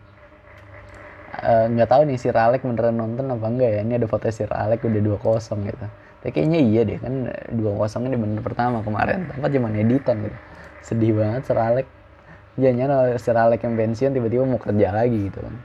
eh, 1.43 1.65
nggak 1.71 1.87
uh, 1.87 1.91
tahu 1.91 2.01
nih 2.07 2.19
si 2.19 2.27
Ralek 2.31 2.63
beneran 2.63 2.99
nonton 2.99 3.31
apa 3.31 3.47
enggak 3.47 3.69
ya 3.71 3.79
ini 3.83 3.93
ada 3.99 4.07
foto 4.07 4.27
si 4.31 4.43
Ralek 4.43 4.83
udah 4.83 5.01
dua 5.03 5.17
kosong 5.19 5.63
gitu 5.67 5.87
tapi 6.27 6.43
kayaknya 6.43 6.59
iya 6.59 6.81
deh 6.83 6.99
kan 6.99 7.31
dua 7.55 7.71
kosong 7.79 8.11
ini 8.11 8.19
bener 8.19 8.43
pertama 8.43 8.83
kemarin. 8.83 9.31
Tempat 9.31 9.47
cuma 9.47 9.71
editan 9.71 10.27
gitu. 10.27 10.37
Sedih 10.83 11.15
banget 11.15 11.47
si 11.47 11.55
Ralek 11.55 11.87
jangan 12.59 13.15
si 13.15 13.29
Ralek 13.31 13.63
yang 13.63 13.79
pensiun 13.79 14.11
tiba-tiba 14.11 14.43
mau 14.43 14.59
kerja 14.59 14.91
lagi 14.91 15.31
gitu 15.31 15.39
kan. 15.39 15.55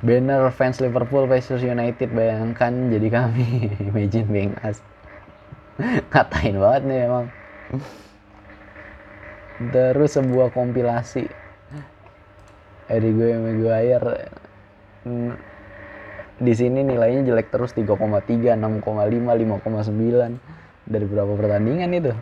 Banner 0.00 0.48
fans 0.48 0.80
Liverpool 0.80 1.28
versus 1.28 1.60
United 1.60 2.08
bayangkan 2.08 2.72
jadi 2.88 3.08
kami. 3.12 3.68
Imagine 3.92 4.26
being 4.32 4.54
us. 4.64 4.80
Ngatain 6.08 6.56
banget 6.56 6.82
nih 6.88 6.98
emang. 7.04 7.28
Terus 9.60 10.16
sebuah 10.16 10.56
kompilasi. 10.56 11.28
Gue 12.88 13.36
Maguire 13.36 14.32
di 16.38 16.54
sini 16.54 16.86
nilainya 16.86 17.26
jelek 17.26 17.50
terus 17.50 17.74
3,3 17.74 17.98
6,5 17.98 18.54
5,9 18.54 20.86
dari 20.86 21.06
berapa 21.06 21.32
pertandingan 21.34 21.90
itu? 21.94 22.12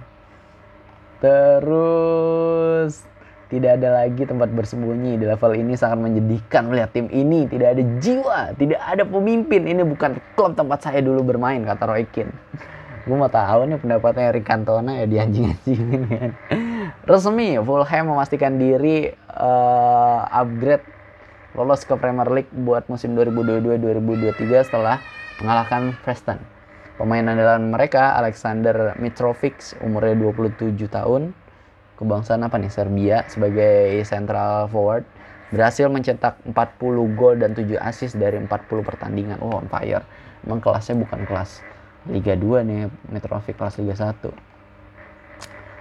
Terus 1.21 3.05
tidak 3.47 3.79
ada 3.79 4.03
lagi 4.03 4.27
tempat 4.27 4.51
bersembunyi. 4.51 5.21
Di 5.21 5.25
level 5.29 5.53
ini 5.55 5.79
sangat 5.79 6.03
menyedihkan 6.03 6.67
melihat 6.67 6.91
tim 6.97 7.07
ini. 7.13 7.47
Tidak 7.47 7.69
ada 7.77 7.83
jiwa 8.03 8.57
tidak 8.59 8.81
ada 8.83 9.05
pemimpin. 9.07 9.69
Ini 9.69 9.85
bukan 9.85 10.19
klub 10.35 10.59
tempat 10.59 10.83
saya 10.83 11.05
dulu 11.05 11.23
bermain 11.23 11.63
kata 11.63 11.87
Roy 11.87 12.07
gue 13.07 13.15
mau 13.15 13.31
tahu 13.31 13.71
nih 13.71 13.79
pendapatnya 13.79 14.35
Eric 14.35 14.45
Cantona 14.51 14.99
ya 14.99 15.07
di 15.07 15.17
anjing-anjingin. 15.23 16.03
Kan. 16.11 16.31
Resmi 17.11 17.55
Fulham 17.63 18.05
memastikan 18.11 18.59
diri 18.59 19.15
uh, 19.31 20.27
upgrade 20.27 20.96
lolos 21.57 21.89
ke 21.89 21.97
Premier 21.97 22.29
League 22.29 22.53
buat 22.53 22.85
musim 22.93 23.17
2022-2023 23.17 24.69
setelah 24.69 25.01
mengalahkan 25.41 25.97
Preston. 26.05 26.37
Pemain 27.01 27.25
andalan 27.25 27.73
mereka 27.73 28.13
Alexander 28.21 28.93
Mitrovic 29.01 29.77
umurnya 29.81 30.17
27 30.21 30.77
tahun 30.89 31.33
kebangsaan 31.97 32.45
apa 32.45 32.61
nih 32.61 32.73
Serbia 32.73 33.25
sebagai 33.33 34.05
central 34.05 34.69
forward 34.69 35.09
berhasil 35.49 35.89
mencetak 35.89 36.37
40 36.45 37.17
gol 37.17 37.41
dan 37.41 37.57
7 37.57 37.81
assist 37.81 38.21
dari 38.21 38.37
40 38.37 38.49
pertandingan. 38.85 39.41
Oh 39.41 39.57
on 39.57 39.69
fire. 39.73 40.05
Emang 40.45 40.61
kelasnya 40.61 41.01
bukan 41.01 41.25
kelas 41.25 41.65
Liga 42.07 42.39
2 42.39 42.69
nih 42.69 42.81
Mitrovic 43.11 43.59
kelas 43.59 43.83
Liga 43.83 43.97
1 43.99 44.57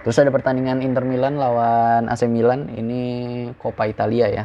terus 0.06 0.22
ada 0.22 0.30
pertandingan 0.30 0.86
Inter 0.86 1.02
Milan 1.02 1.34
lawan 1.34 2.06
AC 2.06 2.30
Milan 2.30 2.70
ini 2.70 3.02
Coppa 3.58 3.90
Italia 3.90 4.30
ya 4.30 4.44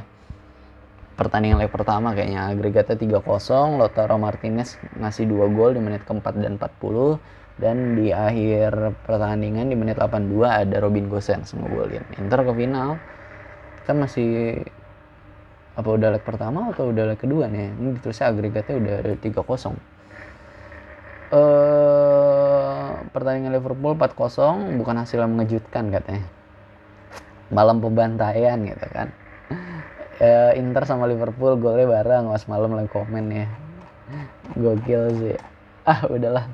pertandingan 1.21 1.61
leg 1.61 1.69
pertama 1.69 2.17
kayaknya. 2.17 2.49
Agregatnya 2.49 2.97
3-0 3.21 3.77
Lautaro 3.77 4.17
Martinez 4.17 4.81
ngasih 4.97 5.29
2 5.29 5.53
gol 5.53 5.77
di 5.77 5.81
menit 5.85 6.01
keempat 6.01 6.33
dan 6.41 6.57
40 6.57 7.61
dan 7.61 7.93
di 7.93 8.09
akhir 8.09 8.97
pertandingan 9.05 9.69
di 9.69 9.77
menit 9.77 10.01
82 10.01 10.41
ada 10.49 10.75
Robin 10.81 11.05
Gosens 11.05 11.53
ngegolin 11.53 12.01
Inter 12.17 12.41
ke 12.41 12.53
final. 12.57 12.97
Kan 13.85 14.01
masih 14.01 14.65
apa 15.77 15.89
udah 15.93 16.17
leg 16.17 16.25
pertama 16.25 16.73
atau 16.73 16.89
udah 16.89 17.13
leg 17.13 17.21
kedua 17.21 17.45
nih? 17.45 17.69
Ini 17.69 18.01
terusnya 18.01 18.33
agregatnya 18.33 18.75
udah 18.81 18.95
3-0 19.21 19.77
uh, 21.31 22.89
pertandingan 23.11 23.55
Liverpool 23.55 23.95
4-0 23.95 24.79
bukan 24.79 24.95
hasil 25.01 25.19
yang 25.21 25.31
mengejutkan 25.37 25.93
katanya. 25.93 26.25
malam 27.51 27.83
pembantaian 27.83 28.63
gitu 28.63 28.87
kan 28.95 29.11
ya, 30.21 30.53
Inter 30.53 30.85
sama 30.85 31.09
Liverpool 31.09 31.57
golnya 31.57 31.89
bareng 31.89 32.29
was 32.29 32.45
malam 32.45 32.77
lagi 32.77 32.93
komen 32.93 33.25
ya. 33.33 33.47
Gokil 34.53 35.01
sih. 35.17 35.37
Ah 35.89 36.05
udahlah. 36.05 36.45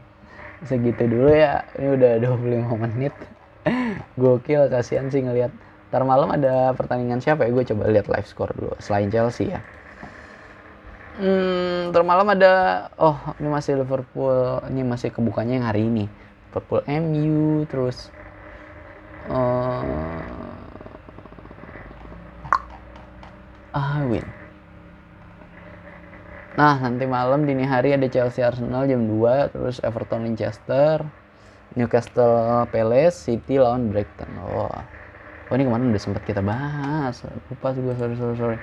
Segitu 0.63 1.03
dulu 1.03 1.35
ya. 1.35 1.67
Ini 1.75 1.99
udah 1.99 2.11
25 2.23 2.83
menit. 2.87 3.13
Gokil 4.15 4.71
kasihan 4.71 5.11
sih 5.11 5.19
ngelihat. 5.19 5.51
Ntar 5.91 6.03
malam 6.03 6.31
ada 6.31 6.71
pertandingan 6.75 7.19
siapa 7.19 7.47
ya? 7.47 7.51
Gue 7.51 7.63
coba 7.67 7.91
lihat 7.91 8.07
live 8.07 8.27
score 8.27 8.51
dulu 8.55 8.75
selain 8.79 9.11
Chelsea 9.11 9.51
ya. 9.51 9.59
Hmm, 11.17 11.89
ntar 11.89 12.05
malam 12.05 12.29
ada 12.29 12.85
oh 13.01 13.17
ini 13.41 13.49
masih 13.49 13.81
Liverpool 13.81 14.61
ini 14.69 14.85
masih 14.85 15.09
kebukanya 15.09 15.57
yang 15.57 15.67
hari 15.67 15.81
ini. 15.89 16.05
Liverpool 16.53 16.85
MU 16.87 17.65
terus 17.65 18.13
uh, 19.29 20.36
ah 23.77 24.01
win 24.09 24.25
Nah, 26.57 26.73
nanti 26.81 27.05
malam 27.05 27.45
dini 27.45 27.69
hari 27.69 27.93
ada 27.93 28.09
Chelsea 28.09 28.41
Arsenal 28.41 28.89
jam 28.89 29.05
2, 29.05 29.53
terus 29.53 29.77
Everton 29.85 30.25
Manchester, 30.25 31.05
Newcastle 31.77 32.65
Palace, 32.73 33.13
City 33.13 33.61
lawan 33.61 33.93
Brighton. 33.93 34.25
Oh. 34.41 34.65
Oh, 34.65 35.53
ini 35.53 35.69
kemarin 35.69 35.93
udah 35.93 36.01
sempat 36.01 36.25
kita 36.25 36.41
bahas. 36.41 37.21
Lupa 37.53 37.77
sih 37.77 37.85
gue, 37.85 37.93
sorry, 37.93 38.17
sorry, 38.17 38.35
sorry. 38.41 38.57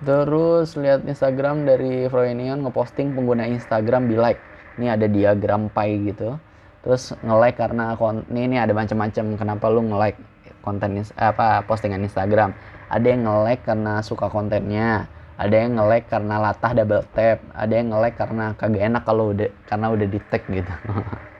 Terus 0.00 0.80
lihat 0.80 1.04
Instagram 1.04 1.68
dari 1.68 2.08
Froynion 2.08 2.64
ngeposting 2.64 3.12
pengguna 3.12 3.52
Instagram 3.52 4.08
di 4.08 4.16
like. 4.16 4.40
Ini 4.80 4.96
ada 4.96 5.04
diagram 5.04 5.68
pie 5.70 6.08
gitu. 6.08 6.40
Terus 6.82 7.12
nge-like 7.20 7.60
karena 7.60 7.94
ini, 8.32 8.40
ini 8.48 8.56
ada 8.56 8.72
macam-macam 8.72 9.24
kenapa 9.36 9.66
lu 9.68 9.92
nge-like 9.92 10.18
konten 10.64 11.04
apa 11.20 11.62
postingan 11.68 12.00
Instagram. 12.00 12.56
Ada 12.94 13.06
yang 13.10 13.26
nge-like 13.26 13.66
karena 13.66 13.98
suka 14.06 14.30
kontennya 14.30 15.10
ada 15.34 15.56
yang 15.58 15.74
nge-lag 15.74 16.06
karena 16.06 16.34
latah 16.38 16.72
double 16.78 17.02
tap 17.10 17.42
ada 17.50 17.72
yang 17.74 17.90
nge-lag 17.90 18.14
karena 18.14 18.44
kagak 18.54 18.82
enak 18.86 19.02
kalau 19.02 19.34
udah 19.34 19.50
karena 19.66 19.86
udah 19.90 20.06
di 20.06 20.20
tag 20.30 20.42
gitu. 20.46 20.74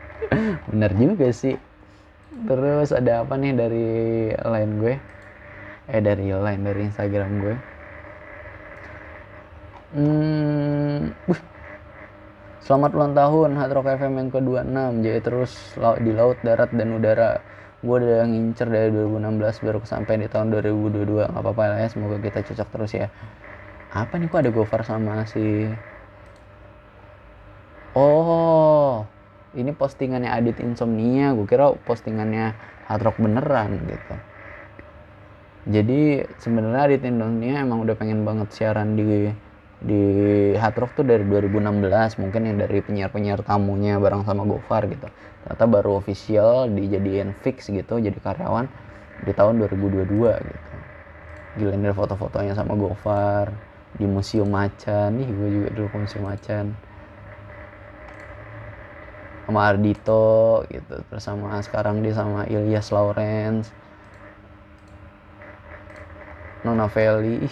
Bener 0.74 0.90
juga 0.98 1.30
sih. 1.30 1.54
Terus 2.50 2.90
ada 2.90 3.22
apa 3.22 3.38
nih 3.38 3.54
dari 3.54 3.86
line 4.34 4.72
gue? 4.82 4.94
Eh 5.94 6.02
dari 6.02 6.26
line 6.34 6.62
dari 6.66 6.80
instagram 6.90 7.30
gue? 7.38 7.56
Hmm 9.94 11.14
uh, 11.30 11.40
selamat 12.64 12.90
ulang 12.96 13.14
tahun 13.14 13.50
Hard 13.60 13.72
Rock 13.76 13.88
FM 14.00 14.12
yang 14.18 14.28
ke-26 14.32 15.04
jadi 15.04 15.20
terus 15.20 15.52
di 16.00 16.12
laut 16.16 16.40
darat 16.40 16.72
dan 16.72 16.96
udara 16.96 17.44
gue 17.84 17.96
udah 18.00 18.24
ngincer 18.24 18.68
dari 18.72 18.88
2016 18.96 19.60
baru 19.60 19.78
sampai 19.84 20.24
di 20.24 20.26
tahun 20.32 20.48
2022 20.56 21.28
nggak 21.28 21.42
apa-apa 21.44 21.62
lah 21.68 21.78
ya 21.84 21.88
semoga 21.92 22.16
kita 22.16 22.40
cocok 22.40 22.68
terus 22.72 22.92
ya. 22.96 23.08
Apa 23.92 24.16
nih 24.16 24.26
kok 24.32 24.40
ada 24.40 24.50
Gofar 24.50 24.82
sama 24.88 25.28
si 25.28 25.68
oh 27.92 29.04
ini 29.52 29.70
postingannya 29.76 30.32
Adit 30.32 30.58
Insomnia. 30.64 31.36
Gue 31.36 31.44
kira 31.44 31.76
postingannya 31.76 32.56
Hard 32.88 33.02
Rock 33.04 33.16
beneran 33.20 33.84
gitu. 33.84 34.16
Jadi 35.68 36.24
sebenarnya 36.40 36.80
Adit 36.88 37.04
Insomnia 37.04 37.60
emang 37.60 37.84
udah 37.84 37.96
pengen 38.00 38.24
banget 38.24 38.48
siaran 38.56 38.96
di 38.96 39.28
di 39.84 40.02
Hard 40.60 40.76
Rock 40.80 40.92
tuh 40.98 41.04
dari 41.10 41.24
2016 41.28 42.16
mungkin 42.22 42.42
yang 42.48 42.56
dari 42.62 42.80
penyiar-penyiar 42.86 43.40
tamunya 43.44 44.00
bareng 44.04 44.24
sama 44.28 44.42
Gofar 44.48 44.82
gitu. 44.88 45.08
Ternyata 45.44 45.64
baru 45.68 45.90
official 46.00 46.72
dijadiin 46.72 47.36
fix 47.44 47.68
gitu 47.68 47.94
jadi 48.00 48.16
karyawan 48.26 48.66
di 49.20 49.32
tahun 49.38 49.54
2022 49.60 50.32
gitu. 50.52 50.72
Gila 51.58 51.74
dari 51.78 51.94
foto-fotonya 51.94 52.54
sama 52.58 52.74
Gofar 52.82 53.46
di 53.98 54.06
museum 54.08 54.48
macan. 54.50 55.08
Nih 55.20 55.28
gue 55.30 55.48
juga 55.62 55.68
dulu 55.76 55.86
ke 55.92 55.96
museum 56.02 56.24
macan. 56.26 56.66
Sama 59.44 59.60
Ardito 59.68 60.64
gitu 60.72 60.94
terus 61.08 61.22
sama 61.28 61.60
sekarang 61.60 62.00
dia 62.00 62.16
sama 62.16 62.48
Ilyas 62.48 62.88
Lawrence. 62.88 63.68
Nona 66.64 66.88
Feli 66.88 67.44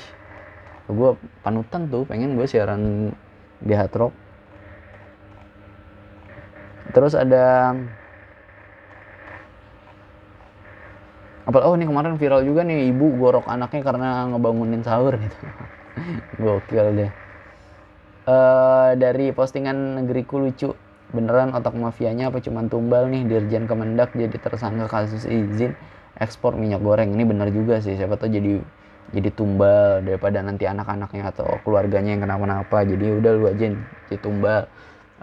gue 0.92 1.10
panutan 1.42 1.88
tuh 1.88 2.04
pengen 2.06 2.36
gue 2.36 2.46
siaran 2.46 3.12
di 3.62 3.72
Hard 3.72 3.94
Rock. 3.96 4.14
Terus 6.92 7.16
ada 7.16 7.72
apa 11.42 11.58
oh 11.66 11.74
ini 11.74 11.90
kemarin 11.90 12.14
viral 12.20 12.46
juga 12.46 12.62
nih 12.62 12.94
ibu 12.94 13.18
gorok 13.18 13.50
anaknya 13.50 13.82
karena 13.82 14.08
ngebangunin 14.30 14.82
sahur 14.86 15.18
gitu. 15.18 15.38
Gokil 16.42 16.86
deh. 16.94 17.10
Uh, 18.22 18.94
dari 18.94 19.34
postingan 19.34 19.98
negeriku 19.98 20.38
lucu 20.38 20.70
beneran 21.10 21.50
otak 21.52 21.74
mafianya 21.74 22.30
apa 22.30 22.38
cuman 22.38 22.70
tumbal 22.70 23.10
nih 23.10 23.26
dirjen 23.26 23.66
kemendak 23.66 24.14
jadi 24.14 24.38
tersangka 24.38 24.86
kasus 24.86 25.26
izin 25.26 25.74
ekspor 26.16 26.54
minyak 26.54 26.80
goreng. 26.80 27.10
Ini 27.12 27.24
bener 27.26 27.50
juga 27.50 27.82
sih 27.82 27.98
siapa 27.98 28.14
tahu 28.14 28.30
jadi 28.30 28.62
jadi 29.12 29.28
tumbal 29.34 30.00
daripada 30.06 30.40
nanti 30.40 30.64
anak-anaknya 30.64 31.34
atau 31.34 31.60
keluarganya 31.66 32.16
yang 32.16 32.22
kenapa-napa. 32.24 32.86
Jadi 32.86 33.12
udah 33.12 33.32
lu 33.34 33.44
aja 33.50 33.66
jadi 34.08 34.18
tumbal. 34.22 34.64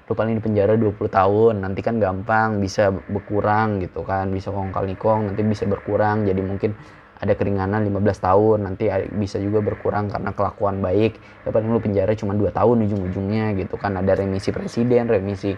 Lu 0.06 0.14
paling 0.18 0.38
di 0.38 0.44
penjara 0.44 0.74
20 0.78 1.10
tahun 1.10 1.54
nanti 1.62 1.82
kan 1.86 2.02
gampang 2.02 2.62
bisa 2.62 2.90
berkurang 2.90 3.78
gitu 3.82 4.02
kan 4.02 4.34
bisa 4.34 4.50
kong 4.50 4.74
kali 4.74 4.94
kong 4.94 5.34
nanti 5.34 5.42
bisa 5.42 5.66
berkurang. 5.66 6.30
Jadi 6.30 6.42
mungkin 6.46 6.72
ada 7.20 7.34
keringanan 7.36 7.84
15 7.84 8.26
tahun 8.26 8.58
nanti 8.64 8.88
bisa 9.18 9.42
juga 9.42 9.60
berkurang 9.66 10.10
karena 10.14 10.34
kelakuan 10.38 10.82
baik. 10.86 11.18
Ya 11.46 11.50
paling 11.50 11.74
lu 11.74 11.82
penjara 11.82 12.14
cuma 12.14 12.38
2 12.38 12.54
tahun 12.54 12.86
ujung-ujungnya 12.86 13.58
gitu 13.58 13.74
kan. 13.82 13.98
Ada 13.98 14.22
remisi 14.22 14.54
presiden 14.54 15.10
remisi 15.10 15.58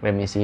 remisi 0.00 0.42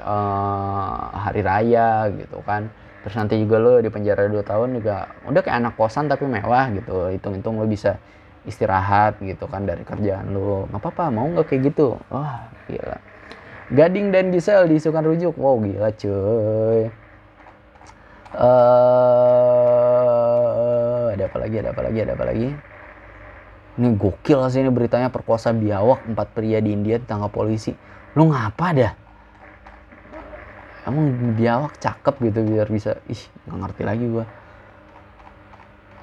uh, 0.00 0.96
hari 1.12 1.44
raya 1.44 2.08
gitu 2.08 2.40
kan 2.42 2.72
terus 3.02 3.14
nanti 3.14 3.38
juga 3.38 3.56
lo 3.62 3.78
di 3.78 3.90
penjara 3.90 4.26
2 4.26 4.42
tahun 4.42 4.82
juga 4.82 5.08
udah 5.26 5.40
kayak 5.42 5.56
anak 5.62 5.74
kosan 5.78 6.10
tapi 6.10 6.26
mewah 6.26 6.70
gitu. 6.74 7.10
Hitung-hitung 7.14 7.58
lo 7.58 7.66
bisa 7.66 7.96
istirahat 8.46 9.20
gitu 9.20 9.46
kan 9.46 9.64
dari 9.66 9.84
kerjaan 9.84 10.34
lo. 10.34 10.66
Nggak 10.72 10.80
apa-apa 10.82 11.04
mau 11.12 11.26
nggak 11.30 11.46
kayak 11.48 11.74
gitu? 11.74 11.96
Wah 12.10 12.48
gila. 12.66 12.98
Gading 13.68 14.10
dan 14.10 14.32
Gisel 14.32 14.66
diisukan 14.68 15.04
rujuk. 15.04 15.36
Wow 15.36 15.60
gila 15.62 15.90
cuy. 15.94 16.90
Uh, 18.28 19.56
ada 21.16 21.24
apa 21.32 21.38
lagi 21.40 21.56
ada 21.64 21.72
apa 21.72 21.80
lagi 21.80 21.98
ada 22.04 22.12
apa 22.12 22.24
lagi? 22.28 22.52
Ini 23.78 23.94
gokil 23.94 24.42
sih 24.50 24.60
ini 24.66 24.74
beritanya 24.74 25.06
perkosa 25.08 25.54
biawak 25.54 26.02
empat 26.10 26.34
pria 26.34 26.58
di 26.58 26.74
India 26.74 26.98
ditangkap 26.98 27.30
polisi. 27.30 27.70
Lu 28.18 28.26
ngapa 28.28 28.66
dah 28.74 29.07
emang 30.90 31.06
biawak 31.38 31.72
cakep 31.84 32.14
gitu 32.26 32.38
biar 32.50 32.66
bisa 32.76 32.90
ih 33.14 33.22
nggak 33.46 33.58
ngerti 33.62 33.82
lagi 33.90 34.04
gua. 34.14 34.24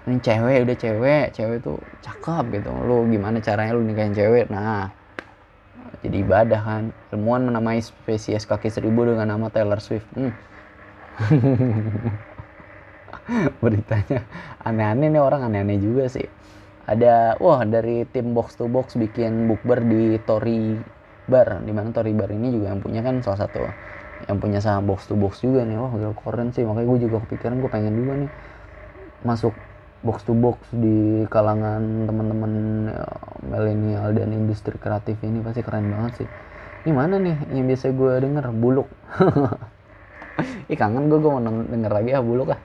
Ini 0.05 0.21
cewek 0.21 0.57
udah 0.69 0.77
cewek 0.83 1.25
cewek 1.33 1.57
tuh 1.65 1.77
cakep 2.05 2.43
gitu. 2.61 2.69
Lu 2.87 3.09
gimana 3.09 3.41
caranya 3.41 3.73
lu 3.73 3.81
nikahin 3.81 4.13
cewek? 4.13 4.45
Nah 4.53 4.93
jadi 6.03 6.17
ibadah 6.21 6.61
kan. 6.61 6.83
Ilmuwan 7.13 7.49
menamai 7.49 7.81
spesies 7.81 8.45
kaki 8.45 8.69
seribu 8.69 9.09
dengan 9.09 9.33
nama 9.33 9.49
Taylor 9.49 9.81
Swift. 9.81 10.05
Hmm. 10.13 10.33
Beritanya 13.63 14.25
aneh-aneh 14.61 15.07
nih 15.13 15.21
orang 15.21 15.47
aneh-aneh 15.47 15.79
juga 15.81 16.05
sih. 16.11 16.27
Ada 16.85 17.41
wah 17.41 17.65
dari 17.65 18.05
tim 18.13 18.37
box 18.37 18.57
to 18.59 18.69
box 18.69 18.93
bikin 18.97 19.49
bukber 19.49 19.81
di 19.81 20.21
Tori 20.21 20.77
Bar. 21.25 21.65
Di 21.65 21.71
mana 21.73 21.89
Tori 21.89 22.13
Bar 22.13 22.29
ini 22.29 22.53
juga 22.53 22.69
yang 22.73 22.81
punya 22.85 23.01
kan 23.01 23.21
salah 23.25 23.39
satu 23.47 23.59
yang 24.25 24.37
punya 24.41 24.59
sama 24.61 24.81
box 24.81 25.05
to 25.05 25.13
box 25.13 25.41
juga 25.45 25.61
nih 25.65 25.77
wah 25.77 25.93
gila 25.93 26.17
keren 26.17 26.49
sih 26.51 26.65
makanya 26.65 26.87
gue 26.89 26.99
juga 27.05 27.17
kepikiran 27.25 27.61
gue 27.61 27.71
pengen 27.71 27.93
juga 27.93 28.13
nih 28.25 28.31
masuk 29.25 29.53
box 30.01 30.25
to 30.25 30.33
box 30.33 30.57
di 30.73 31.25
kalangan 31.29 32.09
teman-teman 32.09 32.51
ya, 32.89 33.05
milenial 33.45 34.09
dan 34.13 34.33
industri 34.33 34.75
kreatif 34.77 35.17
ini 35.21 35.41
pasti 35.45 35.61
keren 35.61 35.89
banget 35.93 36.25
sih 36.25 36.29
ini 36.85 36.91
mana 36.93 37.17
nih 37.21 37.37
yang 37.53 37.65
biasa 37.69 37.93
gue 37.93 38.11
denger 38.21 38.45
buluk 38.53 38.89
Ih 40.71 40.77
kangen 40.77 41.07
gue, 41.07 41.19
gue 41.21 41.31
mau 41.31 41.41
denger 41.41 41.91
lagi 41.93 42.09
ah 42.11 42.23
buluk 42.25 42.49
ah. 42.55 42.59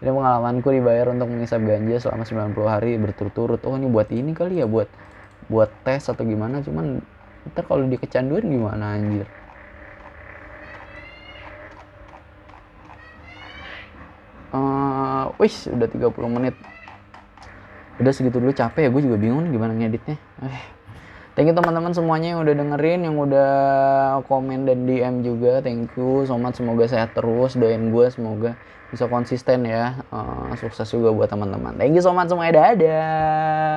Ini 0.00 0.08
pengalamanku 0.08 0.72
dibayar 0.72 1.12
untuk 1.12 1.28
mengisap 1.28 1.60
ganja 1.60 2.00
selama 2.00 2.24
90 2.24 2.64
hari 2.66 2.96
berturut-turut. 2.96 3.60
Oh 3.68 3.76
ini 3.76 3.86
buat 3.92 4.08
ini 4.08 4.32
kali 4.32 4.64
ya, 4.64 4.66
buat 4.66 4.88
buat 5.52 5.68
tes 5.84 6.08
atau 6.08 6.24
gimana. 6.24 6.64
Cuman 6.64 7.04
ntar 7.52 7.64
kalau 7.68 7.84
di 7.84 8.00
kecanduan 8.00 8.48
gimana 8.48 8.96
anjir. 8.96 9.28
Uh, 14.50 15.30
wis 15.38 15.70
udah 15.70 15.86
30 15.86 16.10
menit. 16.26 16.54
Udah 18.02 18.12
segitu 18.14 18.42
dulu 18.42 18.50
capek 18.50 18.86
ya, 18.86 18.90
gue 18.90 19.02
juga 19.04 19.16
bingung 19.20 19.46
gimana 19.52 19.76
ngeditnya. 19.76 20.16
Eh, 20.42 20.62
thank 21.38 21.46
you 21.46 21.54
teman-teman 21.54 21.94
semuanya 21.94 22.34
yang 22.34 22.40
udah 22.42 22.54
dengerin 22.58 23.00
yang 23.06 23.16
udah 23.16 23.52
komen 24.26 24.66
dan 24.66 24.84
DM 24.84 25.14
juga 25.22 25.62
thank 25.62 25.88
you 25.94 26.26
so 26.26 26.34
semoga 26.52 26.84
sehat 26.90 27.14
terus 27.14 27.54
doain 27.54 27.88
gue 27.94 28.06
semoga 28.10 28.58
bisa 28.90 29.06
konsisten 29.06 29.64
ya 29.64 30.02
uh, 30.10 30.50
sukses 30.58 30.90
juga 30.90 31.14
buat 31.14 31.30
teman-teman 31.30 31.78
thank 31.78 31.94
you 31.94 32.02
so 32.02 32.10
much 32.10 32.26
semuanya 32.26 32.74
dadah 32.74 33.70